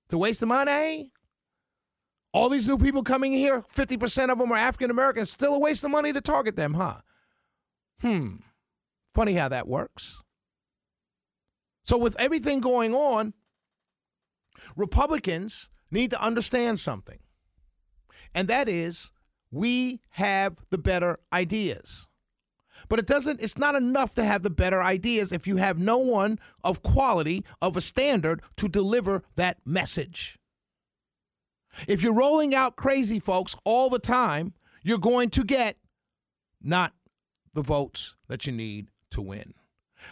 It's 0.06 0.13
a 0.13 0.18
waste 0.18 0.42
of 0.42 0.48
money? 0.48 1.12
All 2.34 2.50
these 2.50 2.68
new 2.68 2.78
people 2.78 3.04
coming 3.04 3.32
here, 3.32 3.63
50% 3.74 4.32
of 4.32 4.38
them 4.38 4.52
are 4.52 4.58
African 4.58 4.92
Americans. 4.92 5.32
Still 5.32 5.56
a 5.56 5.60
waste 5.60 5.84
of 5.84 5.92
money 5.92 6.13
to 6.13 6.22
target 6.22 6.56
them, 6.56 6.76
huh? 6.76 7.02
Hmm. 8.02 8.36
Funny 9.13 9.34
how 9.34 9.50
that 9.50 9.68
works. 9.68 10.22
So, 11.84 11.98
with 11.98 12.20
everything 12.20 12.60
going 12.60 12.94
on, 12.94 13.34
Republicans 14.76 15.70
need 15.90 16.12
to 16.12 16.22
understand 16.22 16.80
something, 16.80 17.20
and 18.36 18.48
that 18.48 18.68
is 18.68 19.12
we 19.52 20.02
have 20.12 20.58
the 20.70 20.78
better 20.78 21.20
ideas. 21.32 22.07
But 22.90 23.00
it 23.00 23.08
doesn't, 23.08 23.42
it's 23.42 23.58
not 23.58 23.76
enough 23.76 24.13
to 24.16 24.24
have 24.24 24.44
the 24.44 24.50
better 24.50 24.82
ideas 24.82 25.32
if 25.32 25.48
you 25.48 25.58
have 25.58 25.78
no 25.78 25.98
one 25.98 26.40
of 26.63 26.84
quality, 26.84 27.44
of 27.62 27.78
a 27.78 27.82
standard 27.82 28.42
to 28.58 28.68
deliver 28.68 29.24
that 29.36 29.58
message. 29.66 30.38
If 31.88 32.02
you're 32.02 32.13
rolling 32.13 32.56
out 32.56 32.76
crazy 32.76 33.20
folks 33.20 33.56
all 33.63 33.90
the 33.90 34.00
time, 34.00 34.54
you're 34.82 34.98
going 34.98 35.30
to 35.32 35.44
get 35.44 35.78
not 36.62 36.94
the 37.54 37.62
votes 37.62 38.16
that 38.28 38.46
you 38.46 38.54
need 38.54 38.90
to 39.12 39.22
win. 39.22 39.54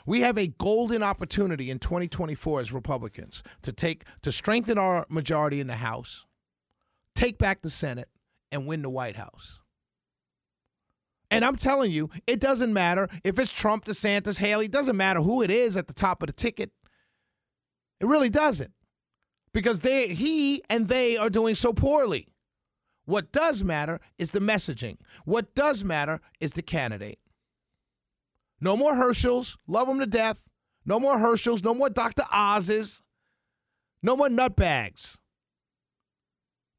We 0.05 0.21
have 0.21 0.37
a 0.37 0.47
golden 0.47 1.03
opportunity 1.03 1.69
in 1.69 1.79
2024 1.79 2.61
as 2.61 2.73
Republicans 2.73 3.43
to 3.61 3.71
take 3.71 4.03
to 4.23 4.31
strengthen 4.31 4.77
our 4.77 5.05
majority 5.09 5.59
in 5.59 5.67
the 5.67 5.75
House, 5.75 6.25
take 7.13 7.37
back 7.37 7.61
the 7.61 7.69
Senate, 7.69 8.09
and 8.51 8.65
win 8.65 8.81
the 8.81 8.89
White 8.89 9.15
House. 9.15 9.59
And 11.35 11.45
I'm 11.45 11.55
telling 11.55 11.91
you, 11.91 12.09
it 12.25 12.39
doesn't 12.39 12.71
matter 12.71 13.09
if 13.23 13.37
it's 13.37 13.51
Trump, 13.51 13.85
DeSantis, 13.85 14.39
Haley, 14.39 14.67
doesn't 14.67 14.95
matter 14.95 15.21
who 15.21 15.41
it 15.41 15.51
is 15.51 15.75
at 15.75 15.87
the 15.87 15.93
top 15.93 16.23
of 16.23 16.27
the 16.27 16.33
ticket. 16.33 16.71
It 17.99 18.07
really 18.07 18.29
doesn't. 18.29 18.71
Because 19.53 19.81
they 19.81 20.09
he 20.09 20.61
and 20.69 20.87
they 20.87 21.17
are 21.17 21.29
doing 21.29 21.55
so 21.55 21.73
poorly. 21.73 22.27
What 23.05 23.31
does 23.31 23.63
matter 23.63 23.99
is 24.17 24.31
the 24.31 24.39
messaging. 24.39 24.97
What 25.25 25.53
does 25.55 25.83
matter 25.83 26.21
is 26.39 26.53
the 26.53 26.61
candidate. 26.61 27.19
No 28.59 28.75
more 28.75 28.95
Herschels. 28.95 29.57
Love 29.67 29.87
them 29.87 29.99
to 29.99 30.07
death. 30.07 30.41
No 30.85 30.99
more 30.99 31.19
Herschels. 31.19 31.63
No 31.63 31.73
more 31.73 31.89
Dr. 31.89 32.23
Oz's. 32.33 33.03
No 34.01 34.15
more 34.15 34.29
nutbags. 34.29 35.17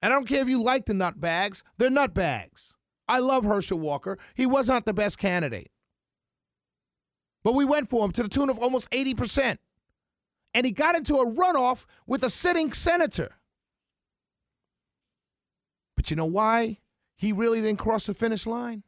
And 0.02 0.12
I 0.12 0.16
don't 0.16 0.28
care 0.28 0.42
if 0.42 0.48
you 0.48 0.62
like 0.62 0.86
the 0.86 0.92
nutbags, 0.92 1.64
they're 1.78 1.90
nutbags. 1.90 2.75
I 3.08 3.18
love 3.18 3.44
Herschel 3.44 3.78
Walker. 3.78 4.18
He 4.34 4.46
was 4.46 4.68
not 4.68 4.84
the 4.84 4.94
best 4.94 5.18
candidate. 5.18 5.70
But 7.44 7.54
we 7.54 7.64
went 7.64 7.88
for 7.88 8.04
him 8.04 8.12
to 8.12 8.24
the 8.24 8.28
tune 8.28 8.50
of 8.50 8.58
almost 8.58 8.90
80%. 8.90 9.58
And 10.52 10.66
he 10.66 10.72
got 10.72 10.96
into 10.96 11.16
a 11.16 11.30
runoff 11.30 11.84
with 12.06 12.24
a 12.24 12.30
sitting 12.30 12.72
senator. 12.72 13.36
But 15.94 16.10
you 16.10 16.16
know 16.16 16.26
why 16.26 16.78
he 17.14 17.32
really 17.32 17.60
didn't 17.60 17.78
cross 17.78 18.06
the 18.06 18.14
finish 18.14 18.46
line? 18.46 18.82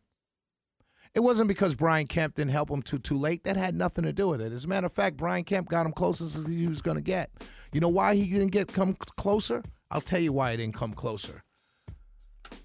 It 1.15 1.21
wasn't 1.21 1.49
because 1.49 1.75
Brian 1.75 2.07
Kemp 2.07 2.35
didn't 2.35 2.51
help 2.51 2.71
him 2.71 2.83
too 2.83 2.99
too 2.99 3.17
late. 3.17 3.45
That 3.45 3.57
had 3.57 3.75
nothing 3.75 4.05
to 4.05 4.13
do 4.13 4.29
with 4.29 4.41
it. 4.41 4.53
As 4.53 4.65
a 4.65 4.69
matter 4.69 4.87
of 4.87 4.93
fact, 4.93 5.17
Brian 5.17 5.45
Kemp 5.45 5.69
got 5.69 5.87
him 5.87 5.93
closest 5.93 6.37
as 6.37 6.47
he 6.47 6.67
was 6.67 6.83
going 6.83 6.97
to 6.97 7.03
get. 7.03 7.31
You 7.73 7.81
know 7.81 7.89
why 7.89 8.15
he 8.15 8.27
didn't 8.27 8.49
get 8.49 8.73
come 8.73 8.95
closer? 8.95 9.63
I'll 9.91 10.01
tell 10.01 10.21
you 10.21 10.33
why 10.33 10.53
he 10.53 10.57
didn't 10.59 10.75
come 10.75 10.93
closer. 10.93 11.43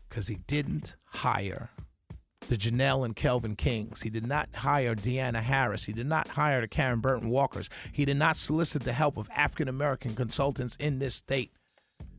Because 0.09 0.27
he 0.27 0.35
didn't 0.47 0.95
hire 1.13 1.69
the 2.49 2.57
Janelle 2.57 3.05
and 3.05 3.15
Kelvin 3.15 3.55
Kings. 3.55 4.01
He 4.01 4.09
did 4.09 4.27
not 4.27 4.49
hire 4.53 4.95
Deanna 4.95 5.41
Harris. 5.41 5.85
He 5.85 5.93
did 5.93 6.07
not 6.07 6.29
hire 6.29 6.61
the 6.61 6.67
Karen 6.67 6.99
Burton 6.99 7.29
Walkers. 7.29 7.69
He 7.91 8.05
did 8.05 8.17
not 8.17 8.37
solicit 8.37 8.83
the 8.83 8.93
help 8.93 9.17
of 9.17 9.29
African 9.35 9.67
American 9.67 10.15
consultants 10.15 10.75
in 10.77 10.99
this 10.99 11.15
state. 11.15 11.51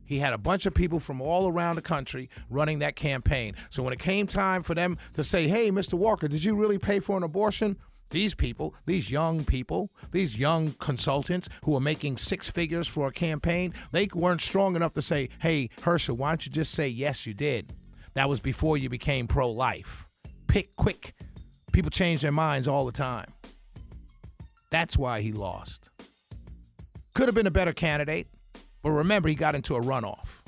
He 0.06 0.18
had 0.18 0.32
a 0.32 0.38
bunch 0.38 0.66
of 0.66 0.74
people 0.74 1.00
from 1.00 1.20
all 1.20 1.48
around 1.48 1.76
the 1.76 1.82
country 1.82 2.28
running 2.50 2.80
that 2.80 2.96
campaign. 2.96 3.54
So 3.70 3.82
when 3.82 3.92
it 3.92 3.98
came 3.98 4.26
time 4.26 4.62
for 4.62 4.74
them 4.74 4.98
to 5.14 5.24
say, 5.24 5.48
hey, 5.48 5.70
Mr. 5.70 5.94
Walker, 5.94 6.28
did 6.28 6.44
you 6.44 6.54
really 6.54 6.78
pay 6.78 7.00
for 7.00 7.16
an 7.16 7.22
abortion? 7.22 7.78
These 8.10 8.34
people, 8.34 8.74
these 8.86 9.10
young 9.10 9.44
people, 9.44 9.90
these 10.12 10.38
young 10.38 10.72
consultants 10.72 11.48
who 11.64 11.74
are 11.74 11.80
making 11.80 12.18
six 12.18 12.48
figures 12.50 12.86
for 12.86 13.08
a 13.08 13.12
campaign, 13.12 13.72
they 13.92 14.08
weren't 14.12 14.42
strong 14.42 14.76
enough 14.76 14.92
to 14.92 15.02
say, 15.02 15.30
hey, 15.40 15.70
Herschel, 15.82 16.16
why 16.16 16.30
don't 16.30 16.46
you 16.46 16.52
just 16.52 16.72
say, 16.72 16.86
yes, 16.86 17.26
you 17.26 17.34
did? 17.34 17.72
That 18.14 18.28
was 18.28 18.40
before 18.40 18.76
you 18.76 18.88
became 18.88 19.26
pro 19.26 19.50
life. 19.50 20.06
Pick 20.46 20.76
quick. 20.76 21.14
People 21.72 21.90
change 21.90 22.22
their 22.22 22.32
minds 22.32 22.68
all 22.68 22.86
the 22.86 22.92
time. 22.92 23.26
That's 24.70 24.96
why 24.96 25.20
he 25.20 25.32
lost. 25.32 25.90
Could 27.14 27.26
have 27.26 27.34
been 27.34 27.46
a 27.46 27.50
better 27.50 27.72
candidate. 27.72 28.28
But 28.82 28.90
remember, 28.90 29.28
he 29.28 29.34
got 29.34 29.54
into 29.54 29.76
a 29.76 29.80
runoff. 29.80 30.42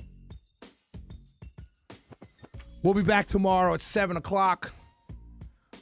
We'll 2.82 2.94
be 2.94 3.02
back 3.02 3.26
tomorrow 3.26 3.74
at 3.74 3.80
7 3.80 4.16
o'clock. 4.16 4.72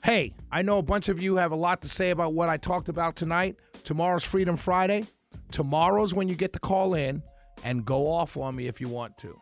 Hey, 0.05 0.35
I 0.53 0.63
know 0.63 0.79
a 0.79 0.83
bunch 0.83 1.09
of 1.09 1.21
you 1.21 1.37
have 1.37 1.53
a 1.53 1.57
lot 1.57 1.83
to 1.83 1.89
say 1.89 2.11
about 2.11 2.33
what 2.33 2.49
I 2.49 2.57
talked 2.57 2.89
about 2.89 3.17
tonight. 3.17 3.57
Tomorrow's 3.83 4.25
Freedom 4.25 4.57
Friday. 4.57 5.05
Tomorrow's 5.51 6.15
when 6.15 6.29
you 6.29 6.35
get 6.35 6.53
to 6.53 6.59
call 6.59 6.95
in 6.95 7.23
and 7.63 7.85
go 7.85 8.07
off 8.07 8.37
on 8.37 8.55
me 8.57 8.69
if 8.69 8.81
you 8.81 8.89
want 8.89 9.19
to. 9.19 9.39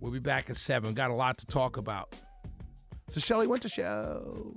We'll 0.00 0.12
be 0.12 0.18
back 0.18 0.48
at 0.50 0.56
7. 0.56 0.94
Got 0.94 1.10
a 1.10 1.14
lot 1.14 1.38
to 1.38 1.46
talk 1.46 1.76
about. 1.76 2.14
The 3.12 3.20
Shelley 3.20 3.46
Wynter 3.46 3.68
Show. 3.68 4.56